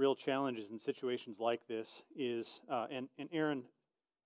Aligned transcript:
real 0.00 0.14
challenges 0.14 0.70
in 0.70 0.78
situations 0.78 1.36
like 1.38 1.60
this 1.68 2.02
is, 2.16 2.60
uh, 2.70 2.86
and, 2.90 3.06
and 3.18 3.28
Aaron 3.32 3.62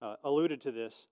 uh, 0.00 0.14
alluded 0.22 0.60
to 0.62 0.70
this, 0.70 1.08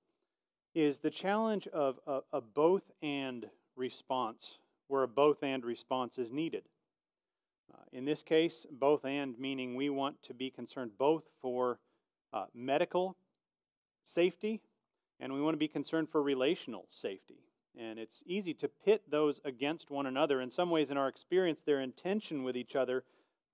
is 0.72 0.98
the 0.98 1.10
challenge 1.10 1.66
of 1.66 1.98
a, 2.06 2.20
a 2.32 2.40
both 2.40 2.84
and 3.02 3.44
response, 3.74 4.58
where 4.86 5.02
a 5.02 5.08
both 5.08 5.42
and 5.42 5.64
response 5.64 6.16
is 6.16 6.30
needed. 6.30 6.62
Uh, 7.74 7.82
in 7.92 8.04
this 8.04 8.22
case, 8.22 8.64
both 8.70 9.04
and 9.04 9.36
meaning 9.36 9.74
we 9.74 9.90
want 9.90 10.22
to 10.22 10.32
be 10.32 10.48
concerned 10.48 10.92
both 10.96 11.24
for 11.40 11.80
uh, 12.32 12.44
medical 12.54 13.16
safety 14.04 14.60
and 15.18 15.32
we 15.32 15.40
want 15.40 15.54
to 15.54 15.58
be 15.58 15.68
concerned 15.68 16.08
for 16.08 16.22
relational 16.22 16.86
safety. 16.88 17.38
And 17.76 17.98
it's 17.98 18.22
easy 18.26 18.54
to 18.54 18.68
pit 18.84 19.02
those 19.10 19.40
against 19.44 19.90
one 19.90 20.06
another. 20.06 20.40
In 20.40 20.50
some 20.50 20.70
ways, 20.70 20.90
in 20.90 20.96
our 20.96 21.08
experience, 21.08 21.60
they're 21.64 21.80
in 21.80 21.92
tension 21.92 22.44
with 22.44 22.56
each 22.56 22.76
other. 22.76 23.02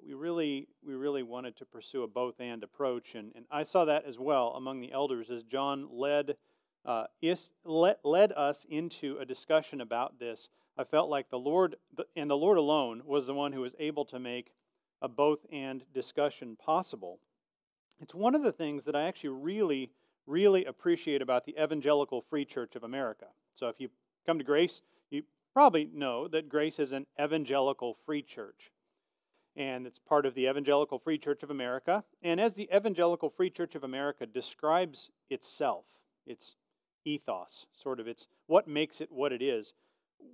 We 0.05 0.15
really, 0.15 0.69
we 0.87 0.95
really 0.95 1.23
wanted 1.23 1.57
to 1.57 1.65
pursue 1.65 2.03
a 2.03 2.09
both 2.09 2.41
and 2.41 2.63
approach. 2.63 3.15
And, 3.15 3.33
and 3.35 3.45
I 3.51 3.63
saw 3.63 3.85
that 3.85 4.05
as 4.05 4.19
well 4.19 4.53
among 4.57 4.81
the 4.81 4.93
elders 4.93 5.31
as 5.31 5.43
John 5.43 5.89
led, 5.93 6.37
uh, 6.85 7.05
is, 7.21 7.51
led, 7.65 7.97
led 8.05 8.33
us 8.33 8.67
into 8.71 9.19
a 9.19 9.25
discussion 9.25 9.81
about 9.81 10.19
this. 10.19 10.49
I 10.77 10.85
felt 10.85 11.11
like 11.11 11.29
the 11.29 11.39
Lord, 11.39 11.77
and 12.17 12.31
the 12.31 12.37
Lord 12.37 12.59
alone, 12.59 13.03
was 13.05 13.27
the 13.27 13.35
one 13.35 13.53
who 13.53 13.61
was 13.61 13.75
able 13.79 14.05
to 14.07 14.19
make 14.19 14.53
a 15.03 15.09
both 15.09 15.41
and 15.53 15.83
discussion 15.93 16.57
possible. 16.57 17.19
It's 18.01 18.15
one 18.15 18.35
of 18.35 18.43
the 18.43 18.53
things 18.53 18.85
that 18.85 18.95
I 18.95 19.09
actually 19.09 19.31
really, 19.31 19.91
really 20.27 20.65
appreciate 20.65 21.23
about 21.23 21.45
the 21.45 21.57
Evangelical 21.61 22.23
Free 22.31 22.45
Church 22.45 22.77
of 22.77 22.85
America. 22.85 23.27
So 23.55 23.69
if 23.69 23.77
you 23.79 23.89
come 24.25 24.39
to 24.39 24.45
Grace, 24.45 24.81
you 25.11 25.23
probably 25.53 25.89
know 25.93 26.29
that 26.29 26.49
Grace 26.49 26.79
is 26.79 26.93
an 26.93 27.07
evangelical 27.21 27.97
free 28.07 28.23
church. 28.23 28.71
And 29.59 29.89
it's 29.89 29.99
part 29.99 30.25
of 30.25 30.35
the 30.35 30.47
Evangelical 30.49 31.01
Free 31.01 31.19
Church 31.19 31.43
of 31.43 31.51
America. 31.51 32.05
And 32.23 32.41
as 32.41 32.55
the 32.55 32.69
Evangelical 32.73 33.29
Free 33.29 33.51
Church 33.51 33.75
of 33.75 33.83
America 33.83 34.25
describes 34.25 35.11
itself, 35.31 35.85
its 36.27 36.55
ethos, 37.05 37.67
sort 37.73 37.99
of 37.99 38.07
its 38.07 38.29
what 38.47 38.69
makes 38.69 39.01
it 39.01 39.11
what 39.11 39.33
it 39.33 39.43
is, 39.43 39.73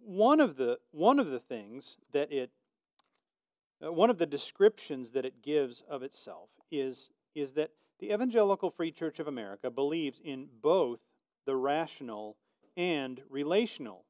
one 0.05 0.41
of 0.41 0.56
the 0.56 0.78
one 0.91 1.19
of 1.19 1.31
the 1.31 1.41
things 1.41 1.97
that 2.12 2.31
it 2.31 2.50
uh, 3.83 3.91
one 3.91 4.11
of 4.11 4.19
the 4.19 4.27
descriptions 4.27 5.11
that 5.12 5.25
it 5.25 5.42
gives 5.42 5.83
of 5.88 6.03
itself 6.03 6.50
is 6.70 7.09
is 7.34 7.53
that 7.53 7.70
the 8.00 8.12
Evangelical 8.12 8.70
Free 8.70 8.92
Church 8.92 9.20
of 9.20 9.28
America 9.28 9.70
believes 9.70 10.20
in 10.22 10.48
both 10.61 11.00
the 11.47 11.56
rational 11.56 12.36
and 12.77 13.22
relational, 13.31 14.05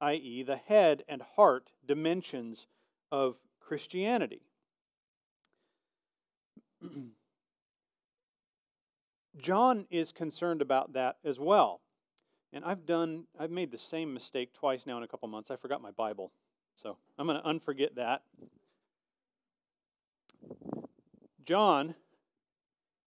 i.e., 0.00 0.44
the 0.44 0.56
head 0.56 1.02
and 1.08 1.22
heart 1.34 1.72
dimensions 1.84 2.68
of 3.10 3.36
Christianity. 3.60 4.42
John 9.38 9.86
is 9.90 10.12
concerned 10.12 10.62
about 10.62 10.92
that 10.94 11.16
as 11.24 11.38
well. 11.38 11.80
And 12.52 12.64
I've 12.64 12.84
done, 12.84 13.24
I've 13.38 13.50
made 13.50 13.70
the 13.70 13.78
same 13.78 14.12
mistake 14.12 14.52
twice 14.52 14.84
now 14.86 14.98
in 14.98 15.02
a 15.02 15.08
couple 15.08 15.28
months. 15.28 15.50
I 15.50 15.56
forgot 15.56 15.80
my 15.80 15.90
Bible. 15.92 16.32
So 16.82 16.96
I'm 17.18 17.26
going 17.26 17.40
to 17.40 17.48
unforget 17.48 17.94
that. 17.96 18.22
John 21.44 21.94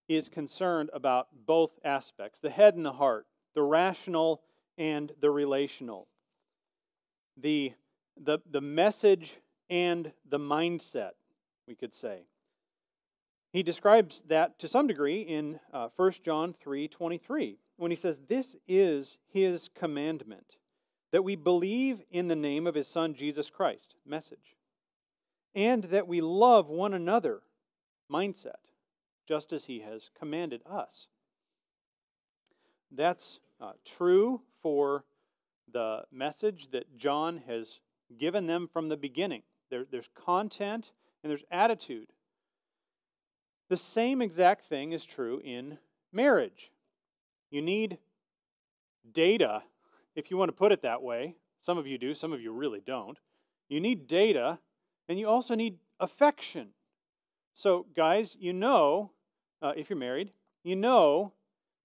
is 0.08 0.30
concerned 0.30 0.90
about 0.94 1.28
both 1.46 1.72
aspects 1.84 2.40
the 2.40 2.50
head 2.50 2.76
and 2.76 2.86
the 2.86 2.94
heart, 2.94 3.26
the 3.54 3.62
rational 3.62 4.42
and 4.78 5.12
the 5.20 5.30
relational, 5.32 6.08
the, 7.38 7.74
the, 8.22 8.40
the 8.50 8.62
message 8.62 9.36
and 9.70 10.12
the 10.30 10.40
mindset, 10.40 11.12
we 11.68 11.76
could 11.76 11.94
say. 11.94 12.24
He 13.56 13.64
describes 13.64 14.22
that 14.28 14.60
to 14.60 14.68
some 14.68 14.86
degree 14.86 15.22
in 15.22 15.62
uh, 15.72 15.88
1 15.96 16.12
John 16.26 16.54
3:23 16.62 17.56
when 17.78 17.90
he 17.90 17.96
says, 17.96 18.20
This 18.28 18.58
is 18.68 19.18
his 19.32 19.70
commandment, 19.74 20.58
that 21.12 21.24
we 21.24 21.38
believe 21.38 22.02
in 22.12 22.28
the 22.28 22.36
name 22.36 22.68
of 22.68 22.76
his 22.76 22.90
Son, 22.90 23.14
Jesus 23.16 23.50
Christ, 23.50 23.96
message, 24.06 24.58
and 25.56 25.86
that 25.86 26.06
we 26.06 26.20
love 26.20 26.68
one 26.68 26.94
another, 26.94 27.44
mindset, 28.12 28.60
just 29.26 29.54
as 29.54 29.64
he 29.64 29.80
has 29.80 30.10
commanded 30.20 30.60
us. 30.70 31.08
That's 32.92 33.40
uh, 33.62 33.72
true 33.86 34.42
for 34.62 35.06
the 35.72 36.04
message 36.12 36.72
that 36.72 36.98
John 36.98 37.42
has 37.48 37.80
given 38.20 38.48
them 38.48 38.68
from 38.68 38.90
the 38.90 38.98
beginning. 38.98 39.44
There, 39.70 39.86
there's 39.90 40.10
content 40.14 40.92
and 41.24 41.32
there's 41.32 41.46
attitude. 41.52 42.08
The 43.70 43.78
same 43.78 44.22
exact 44.22 44.66
thing 44.66 44.92
is 44.92 45.06
true 45.06 45.42
in 45.44 45.78
marriage. 46.12 46.72
You 47.50 47.62
need 47.62 47.98
data, 49.12 49.64
if 50.16 50.30
you 50.30 50.38
want 50.38 50.50
to 50.50 50.56
put 50.56 50.72
it 50.72 50.82
that 50.84 51.02
way. 51.02 51.36
Some 51.62 51.78
of 51.78 51.88
you 51.88 51.98
do, 51.98 52.14
some 52.14 52.32
of 52.32 52.42
you 52.42 52.52
really 52.52 52.82
don't. 52.86 53.18
You 53.70 53.80
need 53.80 54.08
data, 54.08 54.60
and 55.10 55.18
you 55.18 55.28
also 55.28 55.56
need 55.56 55.80
affection. 56.00 56.70
So, 57.56 57.86
guys, 57.96 58.36
you 58.40 58.54
know, 58.54 59.12
uh, 59.62 59.74
if 59.76 59.90
you're 59.90 59.98
married, 59.98 60.32
you 60.64 60.76
know 60.76 61.34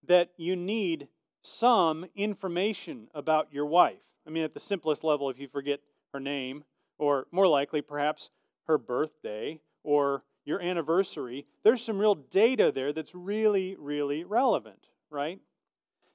that 0.07 0.31
you 0.37 0.57
need 0.57 1.09
some 1.43 2.07
information 2.15 3.09
about 3.15 3.49
your 3.53 3.67
wife. 3.67 4.03
I 4.27 4.31
mean, 4.31 4.45
at 4.45 4.53
the 4.53 4.61
simplest 4.61 5.03
level, 5.03 5.31
if 5.31 5.39
you 5.39 5.49
forget 5.49 5.81
her 6.13 6.21
name, 6.21 6.65
or 6.99 7.27
more 7.33 7.47
likely, 7.47 7.81
perhaps 7.81 8.31
her 8.67 8.77
birthday 8.77 9.61
or 9.83 10.23
your 10.51 10.61
anniversary, 10.61 11.47
there's 11.63 11.83
some 11.83 11.99
real 11.99 12.15
data 12.15 12.71
there 12.75 12.93
that's 12.93 13.15
really, 13.15 13.77
really 13.79 14.25
relevant, 14.25 14.89
right? 15.09 15.41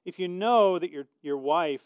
If 0.06 0.20
you 0.20 0.28
know 0.28 0.78
that 0.78 0.92
your, 0.92 1.06
your 1.24 1.38
wife 1.38 1.82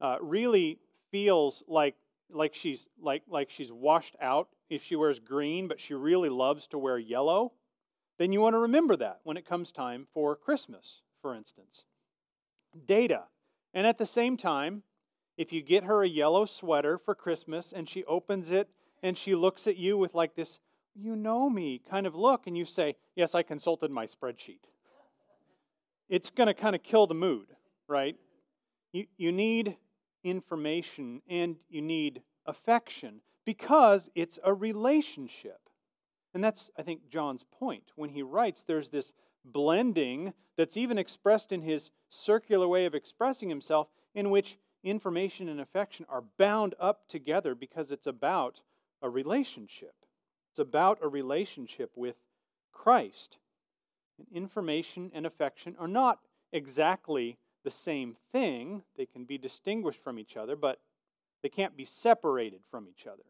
uh, 0.00 0.16
really 0.20 0.78
feels 1.12 1.62
like, 1.68 1.94
like, 2.32 2.54
she's, 2.54 2.88
like, 3.00 3.22
like 3.28 3.50
she's 3.50 3.70
washed 3.70 4.16
out 4.20 4.48
if 4.68 4.82
she 4.82 4.96
wears 4.96 5.20
green, 5.20 5.68
but 5.68 5.78
she 5.78 5.94
really 5.94 6.28
loves 6.28 6.66
to 6.68 6.78
wear 6.78 6.98
yellow, 6.98 7.52
then 8.18 8.32
you 8.32 8.40
want 8.40 8.54
to 8.54 8.60
remember 8.60 8.96
that 8.96 9.20
when 9.22 9.36
it 9.36 9.46
comes 9.46 9.70
time 9.70 10.08
for 10.12 10.34
Christmas, 10.34 11.02
for 11.22 11.36
instance 11.36 11.84
data. 12.86 13.24
And 13.74 13.86
at 13.86 13.98
the 13.98 14.06
same 14.06 14.36
time, 14.36 14.82
if 15.36 15.52
you 15.52 15.62
get 15.62 15.84
her 15.84 16.02
a 16.02 16.08
yellow 16.08 16.44
sweater 16.44 16.98
for 16.98 17.14
Christmas 17.14 17.72
and 17.72 17.88
she 17.88 18.04
opens 18.04 18.50
it 18.50 18.68
and 19.02 19.16
she 19.16 19.34
looks 19.34 19.66
at 19.66 19.76
you 19.76 19.96
with 19.96 20.14
like 20.14 20.34
this, 20.34 20.58
you 20.94 21.16
know 21.16 21.48
me 21.48 21.80
kind 21.90 22.06
of 22.06 22.14
look, 22.14 22.46
and 22.46 22.56
you 22.56 22.64
say, 22.64 22.96
Yes, 23.16 23.34
I 23.34 23.42
consulted 23.42 23.90
my 23.90 24.06
spreadsheet. 24.06 24.60
It's 26.08 26.30
going 26.30 26.48
to 26.48 26.54
kind 26.54 26.74
of 26.74 26.82
kill 26.82 27.06
the 27.06 27.14
mood, 27.14 27.46
right? 27.88 28.16
You, 28.92 29.06
you 29.16 29.30
need 29.30 29.76
information 30.24 31.22
and 31.28 31.56
you 31.68 31.82
need 31.82 32.22
affection 32.46 33.20
because 33.44 34.10
it's 34.14 34.38
a 34.44 34.52
relationship. 34.52 35.60
And 36.34 36.42
that's, 36.42 36.70
I 36.78 36.82
think, 36.82 37.08
John's 37.08 37.44
point. 37.58 37.84
When 37.96 38.10
he 38.10 38.22
writes, 38.22 38.64
there's 38.66 38.88
this 38.88 39.12
blending 39.44 40.32
that's 40.56 40.76
even 40.76 40.98
expressed 40.98 41.52
in 41.52 41.62
his 41.62 41.90
circular 42.10 42.68
way 42.68 42.86
of 42.86 42.94
expressing 42.94 43.48
himself, 43.48 43.88
in 44.14 44.30
which 44.30 44.58
information 44.82 45.48
and 45.48 45.60
affection 45.60 46.06
are 46.08 46.24
bound 46.38 46.74
up 46.78 47.08
together 47.08 47.54
because 47.54 47.90
it's 47.90 48.06
about 48.06 48.60
a 49.02 49.08
relationship. 49.08 49.94
About 50.60 50.98
a 51.02 51.08
relationship 51.08 51.90
with 51.96 52.16
Christ. 52.72 53.38
Information 54.32 55.10
and 55.14 55.26
affection 55.26 55.74
are 55.78 55.88
not 55.88 56.18
exactly 56.52 57.38
the 57.64 57.70
same 57.70 58.16
thing. 58.32 58.82
They 58.96 59.06
can 59.06 59.24
be 59.24 59.38
distinguished 59.38 60.02
from 60.02 60.18
each 60.18 60.36
other, 60.36 60.56
but 60.56 60.78
they 61.42 61.48
can't 61.48 61.76
be 61.76 61.84
separated 61.84 62.60
from 62.70 62.86
each 62.88 63.06
other. 63.06 63.24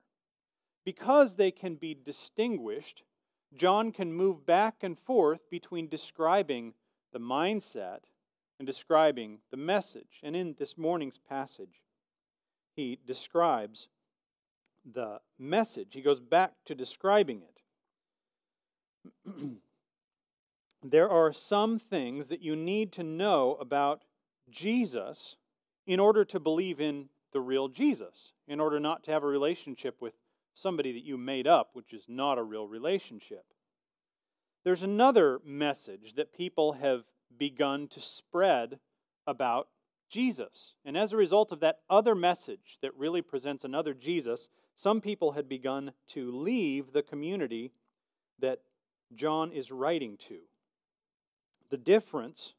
Because 0.85 1.35
they 1.35 1.51
can 1.51 1.77
be 1.77 1.95
distinguished, 1.95 3.05
John 3.55 3.93
can 3.93 4.13
move 4.13 4.47
back 4.47 4.77
and 4.83 4.99
forth 4.99 5.49
between 5.51 5.89
describing 5.89 6.75
the 7.13 7.21
mindset 7.21 8.01
and 8.59 8.67
describing 8.67 9.39
the 9.51 9.57
message. 9.57 10.21
And 10.23 10.35
in 10.35 10.55
this 10.59 10.77
morning's 10.77 11.19
passage, 11.19 11.81
he 12.75 12.99
describes 13.07 13.89
the 14.85 15.21
message. 15.39 15.89
He 15.93 16.03
goes 16.03 16.21
back 16.21 16.53
to 16.67 16.75
describing 16.75 17.43
it. 17.43 19.33
there 20.83 21.09
are 21.09 21.33
some 21.33 21.79
things 21.79 22.29
that 22.29 22.43
you 22.43 22.57
need 22.57 22.93
to 22.93 23.03
know 23.03 23.57
about 23.61 24.05
Jesus 24.51 25.37
in 25.87 26.01
order 26.01 26.25
to 26.27 26.41
believe 26.41 26.81
in 26.81 27.09
the 27.33 27.41
real 27.41 27.69
Jesus, 27.69 28.33
in 28.49 28.61
order 28.61 28.81
not 28.81 29.05
to 29.05 29.11
have 29.11 29.23
a 29.23 29.29
relationship 29.29 29.97
with 30.01 30.15
somebody 30.55 30.93
that 30.93 31.05
you 31.05 31.17
made 31.17 31.47
up, 31.47 31.71
which 31.73 31.93
is 31.93 32.05
not 32.09 32.39
a 32.39 32.43
real 32.43 32.67
relationship. 32.67 33.45
There's 34.65 34.83
another 34.83 35.41
message 35.45 36.15
that 36.17 36.35
people 36.35 36.73
have 36.73 37.05
begun 37.39 37.89
to 37.89 38.01
spread 38.01 38.79
about 39.27 39.69
Jesus. 40.11 40.75
And 40.85 40.97
as 40.97 41.13
a 41.13 41.17
result 41.17 41.53
of 41.53 41.61
that 41.61 41.79
other 41.89 42.15
message 42.15 42.79
that 42.83 42.95
really 42.97 43.23
presents 43.23 43.65
another 43.65 43.95
Jesus, 43.95 44.49
some 44.81 45.03
people 45.03 45.33
had 45.33 45.47
begun 45.47 45.93
to 46.09 46.33
leave 46.33 46.91
the 46.91 47.03
community 47.03 47.71
that 48.39 48.61
John 49.15 49.53
is 49.53 49.71
writing 49.71 50.17
to. 50.29 50.39
The 51.69 51.77
difference, 51.77 52.55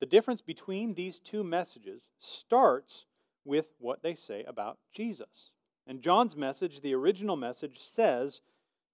the 0.00 0.06
difference 0.06 0.40
between 0.40 0.94
these 0.94 1.18
two 1.18 1.44
messages 1.44 2.08
starts 2.18 3.04
with 3.44 3.66
what 3.78 4.02
they 4.02 4.14
say 4.14 4.44
about 4.44 4.78
Jesus. 4.94 5.50
And 5.86 6.00
John's 6.00 6.34
message, 6.34 6.80
the 6.80 6.94
original 6.94 7.36
message, 7.36 7.80
says 7.86 8.40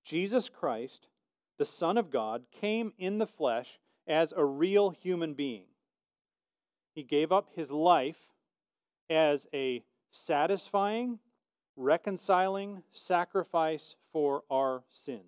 Jesus 0.05 0.49
Christ, 0.49 1.07
the 1.59 1.65
Son 1.65 1.97
of 1.97 2.11
God, 2.11 2.43
came 2.61 2.93
in 2.99 3.19
the 3.19 3.27
flesh 3.27 3.79
as 4.09 4.35
a 4.37 4.45
real 4.45 4.91
human 4.91 5.35
being. 5.35 5.67
He 6.93 7.05
gave 7.05 7.31
up 7.31 7.51
his 7.55 7.71
life 7.71 8.19
as 9.09 9.47
a 9.55 9.85
satisfying, 10.11 11.21
reconciling 11.79 12.83
sacrifice 12.91 13.95
for 14.13 14.43
our 14.51 14.83
sins. 14.91 15.23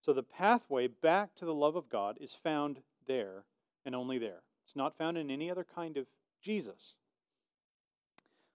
So 0.00 0.12
the 0.12 0.22
pathway 0.22 0.86
back 0.86 1.34
to 1.36 1.44
the 1.44 1.54
love 1.54 1.76
of 1.76 1.88
God 1.88 2.16
is 2.20 2.36
found 2.42 2.78
there 3.06 3.44
and 3.84 3.94
only 3.94 4.18
there. 4.18 4.42
It's 4.64 4.76
not 4.76 4.96
found 4.96 5.18
in 5.18 5.30
any 5.30 5.50
other 5.50 5.66
kind 5.74 5.96
of 5.96 6.06
Jesus. 6.40 6.94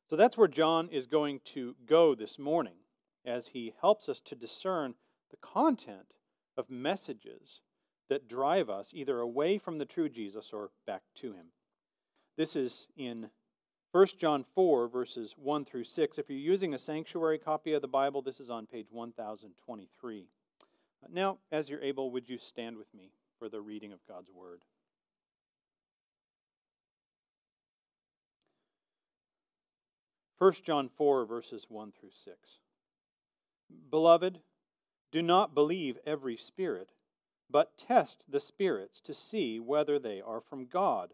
So 0.09 0.15
that's 0.15 0.37
where 0.37 0.47
John 0.47 0.89
is 0.89 1.05
going 1.05 1.41
to 1.53 1.75
go 1.85 2.15
this 2.15 2.39
morning 2.39 2.77
as 3.25 3.47
he 3.47 3.73
helps 3.81 4.07
us 4.07 4.21
to 4.21 4.35
discern 4.35 4.95
the 5.31 5.37
content 5.37 6.13
of 6.57 6.69
messages 6.69 7.59
that 8.09 8.27
drive 8.27 8.69
us 8.69 8.91
either 8.93 9.19
away 9.19 9.57
from 9.57 9.77
the 9.77 9.85
true 9.85 10.09
Jesus 10.09 10.51
or 10.53 10.71
back 10.87 11.01
to 11.15 11.33
him. 11.33 11.47
This 12.37 12.55
is 12.55 12.87
in 12.95 13.29
1 13.91 14.07
John 14.19 14.45
4, 14.53 14.87
verses 14.87 15.35
1 15.37 15.65
through 15.65 15.83
6. 15.83 16.17
If 16.19 16.29
you're 16.29 16.37
using 16.37 16.75
a 16.75 16.79
sanctuary 16.79 17.39
copy 17.39 17.73
of 17.73 17.81
the 17.81 17.87
Bible, 17.87 18.21
this 18.21 18.39
is 18.39 18.51
on 18.51 18.67
page 18.67 18.87
1023. 18.91 20.27
Now, 21.11 21.37
as 21.51 21.69
you're 21.69 21.81
able, 21.81 22.11
would 22.11 22.29
you 22.29 22.37
stand 22.37 22.77
with 22.77 22.93
me 22.93 23.11
for 23.39 23.49
the 23.49 23.61
reading 23.61 23.91
of 23.91 24.05
God's 24.07 24.29
Word? 24.31 24.61
1 30.37 30.53
John 30.63 30.89
4, 30.95 31.25
verses 31.25 31.65
1 31.67 31.91
through 31.99 32.11
6. 32.13 32.37
Beloved, 33.89 34.39
do 35.11 35.21
not 35.23 35.55
believe 35.55 35.97
every 36.05 36.37
spirit, 36.37 36.91
but 37.49 37.77
test 37.77 38.23
the 38.29 38.39
spirits 38.39 39.01
to 39.01 39.13
see 39.15 39.59
whether 39.59 39.97
they 39.97 40.21
are 40.21 40.41
from 40.41 40.67
God. 40.67 41.13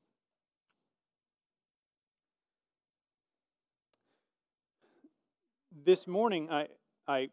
this 5.85 6.07
morning, 6.07 6.49
I, 6.49 6.67
I, 7.07 7.29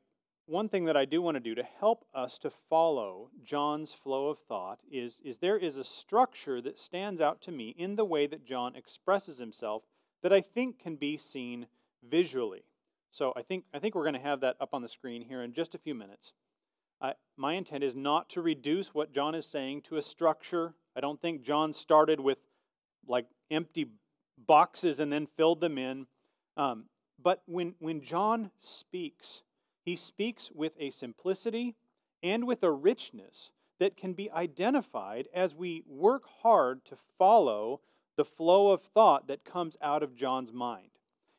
one 0.47 0.69
thing 0.69 0.87
that 0.87 0.97
I 0.97 1.05
do 1.05 1.21
want 1.21 1.37
to 1.37 1.41
do 1.41 1.55
to 1.55 1.63
help 1.81 2.05
us 2.15 2.39
to 2.39 2.51
follow 2.71 3.31
John's 3.45 3.93
flow 3.93 4.29
of 4.29 4.39
thought 4.49 4.79
is, 4.91 5.21
is 5.25 5.39
there 5.39 5.59
is 5.59 5.77
a 5.77 5.85
structure 5.85 6.61
that 6.63 6.79
stands 6.79 7.21
out 7.21 7.41
to 7.43 7.53
me 7.53 7.75
in 7.77 7.97
the 7.97 8.05
way 8.05 8.27
that 8.27 8.47
John 8.47 8.77
expresses 8.77 9.39
himself 9.39 9.83
that 10.23 10.33
I 10.33 10.41
think 10.41 10.79
can 10.79 10.97
be 10.97 11.17
seen 11.17 11.67
visually. 12.09 12.65
So 13.11 13.33
I 13.37 13.43
think, 13.43 13.65
I 13.73 13.79
think 13.79 13.95
we're 13.95 14.03
going 14.03 14.15
to 14.15 14.21
have 14.21 14.41
that 14.41 14.57
up 14.61 14.75
on 14.75 14.83
the 14.83 14.89
screen 14.89 15.23
here 15.23 15.43
in 15.43 15.53
just 15.53 15.75
a 15.75 15.79
few 15.79 15.95
minutes. 15.95 16.33
Uh, 17.01 17.13
my 17.37 17.55
intent 17.55 17.85
is 17.85 17.95
not 17.95 18.29
to 18.31 18.43
reduce 18.43 18.93
what 18.93 19.13
John 19.13 19.35
is 19.35 19.47
saying 19.47 19.83
to 19.83 19.97
a 19.97 20.03
structure. 20.03 20.75
I 20.97 21.01
don't 21.01 21.21
think 21.21 21.43
John 21.43 21.73
started 21.73 22.19
with 22.19 22.39
like 23.07 23.27
empty 23.51 23.87
boxes 24.47 25.01
and 25.01 25.13
then 25.13 25.27
filled 25.37 25.61
them 25.61 25.79
in. 25.79 26.07
Um, 26.57 26.85
but 27.23 27.43
when, 27.47 27.75
when 27.79 28.03
John 28.03 28.51
speaks, 28.61 29.43
he 29.85 29.97
speaks 29.97 30.51
with 30.53 30.73
a 30.79 30.91
simplicity 30.91 31.75
and 32.23 32.47
with 32.47 32.63
a 32.63 32.71
richness 32.71 33.51
that 33.79 33.97
can 33.97 34.13
be 34.13 34.31
identified 34.31 35.29
as 35.35 35.55
we 35.55 35.83
work 35.87 36.25
hard 36.43 36.85
to 36.87 36.97
follow 37.17 37.81
the 38.17 38.25
flow 38.25 38.73
of 38.73 38.83
thought 38.83 39.29
that 39.29 39.45
comes 39.45 39.77
out 39.81 40.03
of 40.03 40.17
John's 40.17 40.53
mind. 40.53 40.91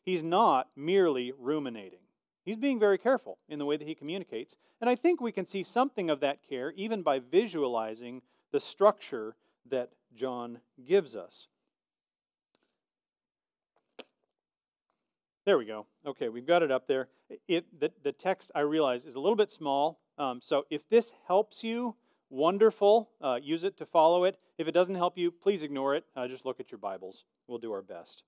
He's 0.04 0.24
not 0.24 0.70
merely 0.76 1.34
ruminating. 1.38 2.00
He's 2.46 2.58
being 2.58 2.80
very 2.80 2.98
careful 2.98 3.38
in 3.50 3.60
the 3.60 3.66
way 3.66 3.78
that 3.78 3.88
he 3.88 3.94
communicates. 3.94 4.56
And 4.82 4.90
I 4.90 4.96
think 4.96 5.20
we 5.20 5.32
can 5.32 5.46
see 5.46 5.62
something 5.62 6.10
of 6.10 6.22
that 6.22 6.40
care 6.48 6.72
even 6.72 7.04
by 7.04 7.20
visualizing 7.20 8.22
the 8.52 8.60
structure 8.60 9.36
that 9.70 9.92
John 10.16 10.60
gives 10.88 11.16
us. 11.16 11.48
There 15.50 15.58
we 15.58 15.66
go. 15.66 15.88
Okay, 16.06 16.30
we've 16.30 16.46
got 16.46 16.62
it 16.62 16.70
up 16.70 16.86
there. 16.86 17.08
It, 17.48 17.66
the, 17.80 17.92
the 18.04 18.12
text, 18.12 18.52
I 18.54 18.60
realize, 18.60 19.06
is 19.06 19.16
a 19.16 19.20
little 19.20 19.36
bit 19.36 19.50
small. 19.50 20.00
Um, 20.20 20.40
so 20.44 20.68
if 20.70 20.88
this 20.90 21.12
helps 21.28 21.64
you, 21.64 21.96
wonderful. 22.30 23.10
Uh, 23.20 23.40
use 23.42 23.64
it 23.64 23.76
to 23.78 23.88
follow 23.88 24.26
it. 24.26 24.38
If 24.60 24.68
it 24.68 24.74
doesn't 24.74 24.94
help 24.94 25.18
you, 25.18 25.32
please 25.32 25.64
ignore 25.64 25.96
it. 25.96 26.06
Uh, 26.16 26.28
just 26.28 26.46
look 26.46 26.60
at 26.60 26.70
your 26.70 26.78
Bibles. 26.78 27.24
We'll 27.48 27.58
do 27.58 27.72
our 27.72 27.82
best 27.82 28.22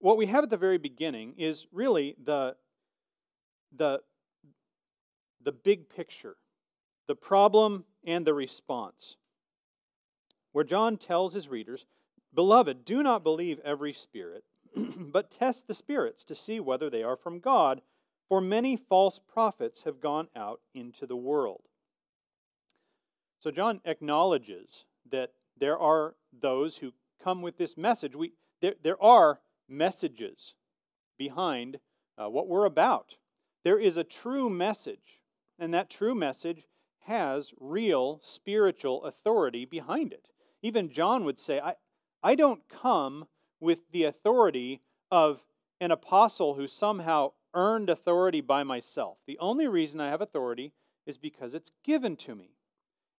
what 0.00 0.16
we 0.16 0.26
have 0.26 0.42
at 0.42 0.50
the 0.50 0.56
very 0.56 0.78
beginning 0.78 1.34
is 1.38 1.66
really 1.72 2.16
the, 2.24 2.56
the, 3.76 4.00
the 5.44 5.52
big 5.52 5.88
picture, 5.88 6.34
the 7.06 7.14
problem 7.14 7.84
and 8.04 8.26
the 8.26 8.34
response. 8.34 9.14
Where 10.50 10.64
John 10.64 10.96
tells 10.96 11.32
his 11.32 11.48
readers, 11.48 11.86
Beloved, 12.34 12.84
do 12.84 13.02
not 13.02 13.22
believe 13.22 13.58
every 13.64 13.94
spirit, 13.94 14.44
but 14.98 15.30
test 15.30 15.66
the 15.66 15.74
spirits 15.74 16.24
to 16.24 16.34
see 16.34 16.60
whether 16.60 16.90
they 16.90 17.02
are 17.02 17.16
from 17.16 17.40
God, 17.40 17.80
for 18.28 18.40
many 18.40 18.76
false 18.76 19.20
prophets 19.32 19.82
have 19.84 20.00
gone 20.00 20.28
out 20.36 20.60
into 20.74 21.06
the 21.06 21.16
world. 21.16 21.62
So 23.38 23.50
John 23.50 23.80
acknowledges 23.84 24.84
that 25.10 25.32
there 25.58 25.78
are 25.78 26.14
those 26.40 26.76
who 26.76 26.92
come 27.22 27.42
with 27.42 27.56
this 27.56 27.76
message. 27.76 28.14
We, 28.14 28.32
there, 28.60 28.74
there 28.82 29.02
are 29.02 29.40
messages 29.68 30.54
behind 31.18 31.78
uh, 32.18 32.28
what 32.28 32.48
we're 32.48 32.64
about. 32.64 33.16
There 33.64 33.78
is 33.78 33.96
a 33.96 34.04
true 34.04 34.50
message, 34.50 35.20
and 35.58 35.72
that 35.74 35.90
true 35.90 36.14
message 36.14 36.66
has 37.00 37.52
real 37.60 38.20
spiritual 38.22 39.04
authority 39.04 39.64
behind 39.64 40.12
it. 40.12 40.28
Even 40.62 40.90
John 40.90 41.24
would 41.24 41.38
say, 41.38 41.60
I, 41.60 41.74
I 42.22 42.34
don't 42.34 42.68
come 42.68 43.26
with 43.60 43.78
the 43.92 44.04
authority 44.04 44.82
of 45.10 45.42
an 45.80 45.90
apostle 45.90 46.54
who 46.54 46.66
somehow 46.66 47.32
earned 47.54 47.88
authority 47.90 48.40
by 48.40 48.62
myself. 48.62 49.18
The 49.26 49.38
only 49.38 49.66
reason 49.66 50.00
I 50.00 50.10
have 50.10 50.20
authority 50.20 50.72
is 51.06 51.16
because 51.18 51.54
it's 51.54 51.70
given 51.84 52.16
to 52.16 52.34
me. 52.34 52.50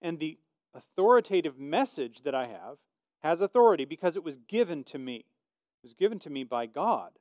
And 0.01 0.20
the 0.20 0.38
authoritative 0.74 1.58
message 1.58 2.22
that 2.24 2.36
I 2.36 2.48
have 2.48 2.77
has 3.20 3.41
authority 3.41 3.86
because 3.86 4.15
it 4.15 4.24
was 4.24 4.38
given 4.48 4.84
to 4.86 4.98
me 4.98 5.17
It 5.17 5.84
was 5.84 5.94
given 5.94 6.20
to 6.20 6.29
me 6.29 6.44
by 6.44 6.65
God. 6.65 7.12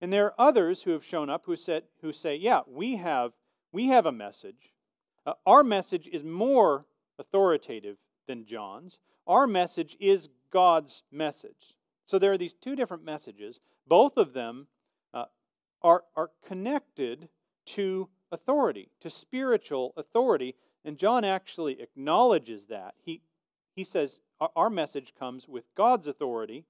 And 0.00 0.12
there 0.12 0.26
are 0.26 0.34
others 0.38 0.82
who 0.82 0.90
have 0.92 1.04
shown 1.04 1.30
up 1.30 1.44
who 1.46 1.56
said 1.56 1.84
who 2.00 2.12
say, 2.12 2.36
"Yeah, 2.36 2.62
we 2.66 2.96
have 2.96 3.32
we 3.72 3.86
have 3.88 4.06
a 4.06 4.12
message. 4.12 4.72
Uh, 5.26 5.34
our 5.46 5.62
message 5.62 6.08
is 6.08 6.24
more 6.24 6.86
authoritative 7.18 7.98
than 8.26 8.44
John's. 8.44 8.98
Our 9.26 9.46
message 9.46 9.96
is 10.00 10.28
God's 10.50 11.02
message." 11.10 11.76
So 12.12 12.18
there 12.18 12.32
are 12.32 12.36
these 12.36 12.52
two 12.52 12.76
different 12.76 13.06
messages. 13.06 13.58
Both 13.86 14.18
of 14.18 14.34
them 14.34 14.66
uh, 15.14 15.24
are 15.80 16.04
are 16.14 16.30
connected 16.46 17.30
to 17.68 18.06
authority, 18.30 18.90
to 19.00 19.08
spiritual 19.08 19.94
authority, 19.96 20.54
And 20.84 20.98
John 20.98 21.24
actually 21.24 21.80
acknowledges 21.80 22.66
that. 22.66 22.96
He, 23.02 23.22
he 23.74 23.84
says 23.84 24.20
our 24.54 24.68
message 24.68 25.14
comes 25.18 25.48
with 25.48 25.64
God's 25.74 26.06
authority. 26.06 26.66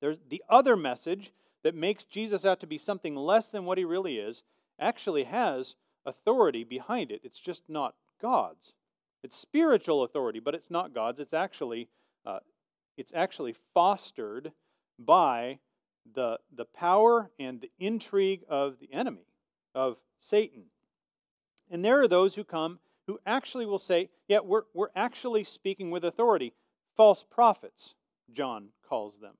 There's 0.00 0.16
the 0.30 0.42
other 0.48 0.76
message 0.76 1.30
that 1.62 1.74
makes 1.74 2.06
Jesus 2.06 2.46
out 2.46 2.60
to 2.60 2.66
be 2.66 2.78
something 2.78 3.16
less 3.16 3.50
than 3.50 3.66
what 3.66 3.76
he 3.76 3.84
really 3.84 4.16
is 4.16 4.42
actually 4.80 5.24
has 5.24 5.74
authority 6.06 6.64
behind 6.64 7.10
it. 7.10 7.20
It's 7.22 7.38
just 7.38 7.64
not 7.68 7.94
God's. 8.22 8.72
It's 9.22 9.36
spiritual 9.36 10.04
authority, 10.04 10.40
but 10.40 10.54
it's 10.54 10.70
not 10.70 10.94
God's. 10.94 11.20
It's 11.20 11.34
actually 11.34 11.90
uh, 12.24 12.38
it's 12.98 13.12
actually 13.14 13.54
fostered 13.72 14.52
by 14.98 15.58
the 16.14 16.38
the 16.54 16.64
power 16.66 17.30
and 17.38 17.60
the 17.60 17.70
intrigue 17.78 18.44
of 18.48 18.78
the 18.80 18.92
enemy 18.92 19.26
of 19.74 19.96
Satan. 20.18 20.64
And 21.70 21.84
there 21.84 22.00
are 22.00 22.08
those 22.08 22.34
who 22.34 22.44
come 22.44 22.80
who 23.06 23.18
actually 23.24 23.66
will 23.66 23.78
say, 23.78 24.10
"Yeah, 24.26 24.40
we're 24.40 24.64
we're 24.74 24.90
actually 24.96 25.44
speaking 25.44 25.90
with 25.90 26.04
authority." 26.04 26.52
False 26.96 27.22
prophets, 27.22 27.94
John 28.32 28.70
calls 28.82 29.18
them. 29.18 29.36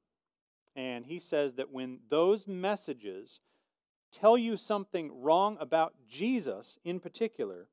And 0.77 1.05
he 1.05 1.19
says 1.19 1.55
that 1.55 1.73
when 1.73 1.99
those 2.09 2.47
messages 2.47 3.41
tell 4.13 4.39
you 4.39 4.57
something 4.57 5.21
wrong 5.21 5.59
about 5.59 5.95
Jesus 6.07 6.79
in 6.85 7.01
particular, 7.01 7.69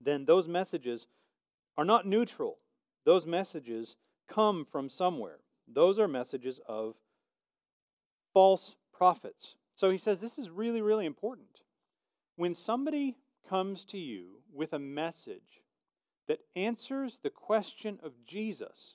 then 0.00 0.26
those 0.26 0.46
messages 0.46 1.06
are 1.78 1.86
not 1.86 2.06
neutral. 2.06 2.58
Those 3.04 3.24
messages 3.24 3.96
come 4.28 4.66
from 4.70 4.88
somewhere. 4.88 5.38
Those 5.68 5.98
are 5.98 6.08
messages 6.08 6.60
of 6.66 6.94
false 8.32 8.74
prophets. 8.92 9.56
So 9.74 9.90
he 9.90 9.98
says 9.98 10.20
this 10.20 10.38
is 10.38 10.50
really, 10.50 10.82
really 10.82 11.06
important. 11.06 11.62
When 12.36 12.54
somebody 12.54 13.16
comes 13.48 13.84
to 13.86 13.98
you 13.98 14.40
with 14.52 14.72
a 14.72 14.78
message 14.78 15.62
that 16.28 16.40
answers 16.56 17.18
the 17.22 17.30
question 17.30 17.98
of 18.02 18.12
Jesus, 18.26 18.94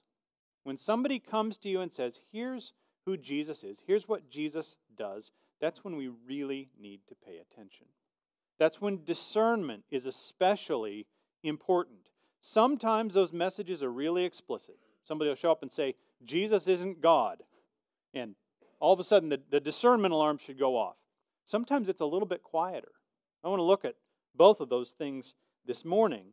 when 0.63 0.77
somebody 0.77 1.19
comes 1.19 1.57
to 1.59 1.69
you 1.69 1.81
and 1.81 1.91
says, 1.91 2.19
Here's 2.31 2.73
who 3.05 3.17
Jesus 3.17 3.63
is, 3.63 3.81
here's 3.85 4.07
what 4.07 4.29
Jesus 4.29 4.75
does, 4.97 5.31
that's 5.61 5.83
when 5.83 5.95
we 5.95 6.09
really 6.27 6.69
need 6.79 7.01
to 7.07 7.15
pay 7.15 7.37
attention. 7.37 7.87
That's 8.59 8.81
when 8.81 9.03
discernment 9.03 9.83
is 9.91 10.05
especially 10.05 11.05
important. 11.43 12.09
Sometimes 12.41 13.13
those 13.13 13.33
messages 13.33 13.81
are 13.83 13.91
really 13.91 14.25
explicit. 14.25 14.77
Somebody 15.07 15.29
will 15.29 15.35
show 15.35 15.51
up 15.51 15.61
and 15.61 15.71
say, 15.71 15.95
Jesus 16.25 16.67
isn't 16.67 17.01
God. 17.01 17.41
And 18.13 18.35
all 18.79 18.93
of 18.93 18.99
a 18.99 19.03
sudden, 19.03 19.29
the, 19.29 19.39
the 19.49 19.59
discernment 19.59 20.13
alarm 20.13 20.37
should 20.37 20.59
go 20.59 20.75
off. 20.75 20.95
Sometimes 21.45 21.87
it's 21.87 22.01
a 22.01 22.05
little 22.05 22.27
bit 22.27 22.43
quieter. 22.43 22.91
I 23.43 23.47
want 23.47 23.59
to 23.59 23.63
look 23.63 23.85
at 23.85 23.95
both 24.35 24.59
of 24.59 24.69
those 24.69 24.91
things 24.91 25.33
this 25.65 25.85
morning. 25.85 26.25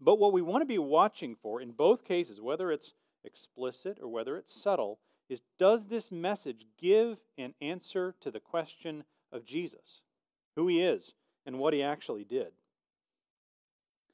But 0.00 0.18
what 0.18 0.32
we 0.32 0.42
want 0.42 0.62
to 0.62 0.66
be 0.66 0.78
watching 0.78 1.34
for 1.42 1.60
in 1.60 1.72
both 1.72 2.04
cases, 2.04 2.40
whether 2.40 2.70
it's 2.70 2.92
explicit 3.24 3.98
or 4.00 4.08
whether 4.08 4.36
it's 4.36 4.60
subtle, 4.60 4.98
is 5.28 5.40
does 5.58 5.86
this 5.86 6.10
message 6.10 6.66
give 6.80 7.18
an 7.36 7.54
answer 7.60 8.14
to 8.20 8.30
the 8.30 8.40
question 8.40 9.04
of 9.32 9.44
Jesus, 9.44 10.00
who 10.56 10.68
he 10.68 10.82
is, 10.82 11.14
and 11.46 11.58
what 11.58 11.74
he 11.74 11.82
actually 11.82 12.24
did? 12.24 12.52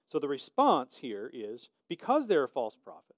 So 0.06 0.18
the 0.18 0.28
response 0.28 0.96
here 0.96 1.30
is 1.32 1.68
because 1.88 2.26
there 2.26 2.42
are 2.42 2.48
false 2.48 2.76
prophets, 2.76 3.13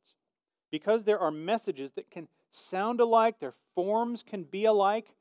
because 0.70 1.04
there 1.04 1.18
are 1.18 1.30
messages 1.30 1.92
that 1.92 2.10
can 2.10 2.28
sound 2.50 3.00
alike, 3.00 3.38
their 3.38 3.54
forms 3.74 4.22
can 4.22 4.44
be 4.44 4.64
alike, 4.64 5.14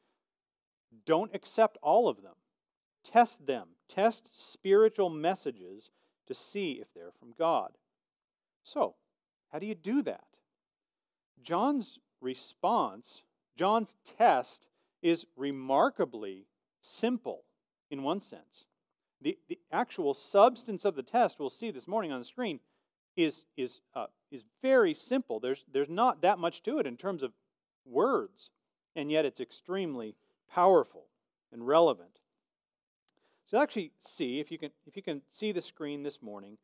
don't 1.06 1.34
accept 1.36 1.78
all 1.82 2.08
of 2.08 2.22
them. 2.22 2.36
Test 3.04 3.46
them. 3.46 3.68
Test 3.88 4.30
spiritual 4.52 5.10
messages 5.10 5.92
to 6.28 6.34
see 6.34 6.74
if 6.74 6.88
they're 6.94 7.12
from 7.20 7.34
God. 7.38 7.72
So, 8.64 8.96
how 9.52 9.60
do 9.60 9.66
you 9.68 9.75
do 9.75 10.02
that? 10.04 10.25
John's 11.44 12.00
response, 12.22 13.22
John's 13.56 13.96
test, 14.18 14.68
is 15.02 15.25
remarkably 15.36 16.48
simple 16.82 17.44
in 17.92 18.02
one 18.02 18.22
sense. 18.22 18.66
The, 19.22 19.38
the 19.48 19.60
actual 19.72 20.14
substance 20.14 20.84
of 20.84 20.96
the 20.96 21.04
test, 21.04 21.40
we'll 21.40 21.50
see 21.50 21.72
this 21.72 21.88
morning 21.88 22.12
on 22.12 22.20
the 22.20 22.25
screen, 22.25 22.60
is, 23.15 23.45
is, 23.57 23.81
uh, 23.95 24.07
is 24.31 24.43
very 24.62 24.93
simple. 24.93 25.39
There's, 25.39 25.63
there's 25.72 25.89
not 25.89 26.22
that 26.22 26.39
much 26.39 26.63
to 26.63 26.79
it 26.79 26.88
in 26.88 26.98
terms 26.98 27.24
of 27.24 27.31
words, 27.86 28.50
and 28.95 29.12
yet 29.12 29.25
it's 29.25 29.39
extremely 29.39 30.15
powerful 30.53 31.05
and 31.51 31.65
relevant. 31.65 32.19
So 33.45 33.62
actually 33.62 33.91
see, 34.00 34.39
if 34.39 34.51
you 34.51 34.57
can, 34.57 34.72
if 34.88 34.95
you 34.95 35.03
can 35.03 35.22
see 35.29 35.51
the 35.51 35.62
screen 35.62 36.03
this 36.03 36.22
morning, 36.22 36.57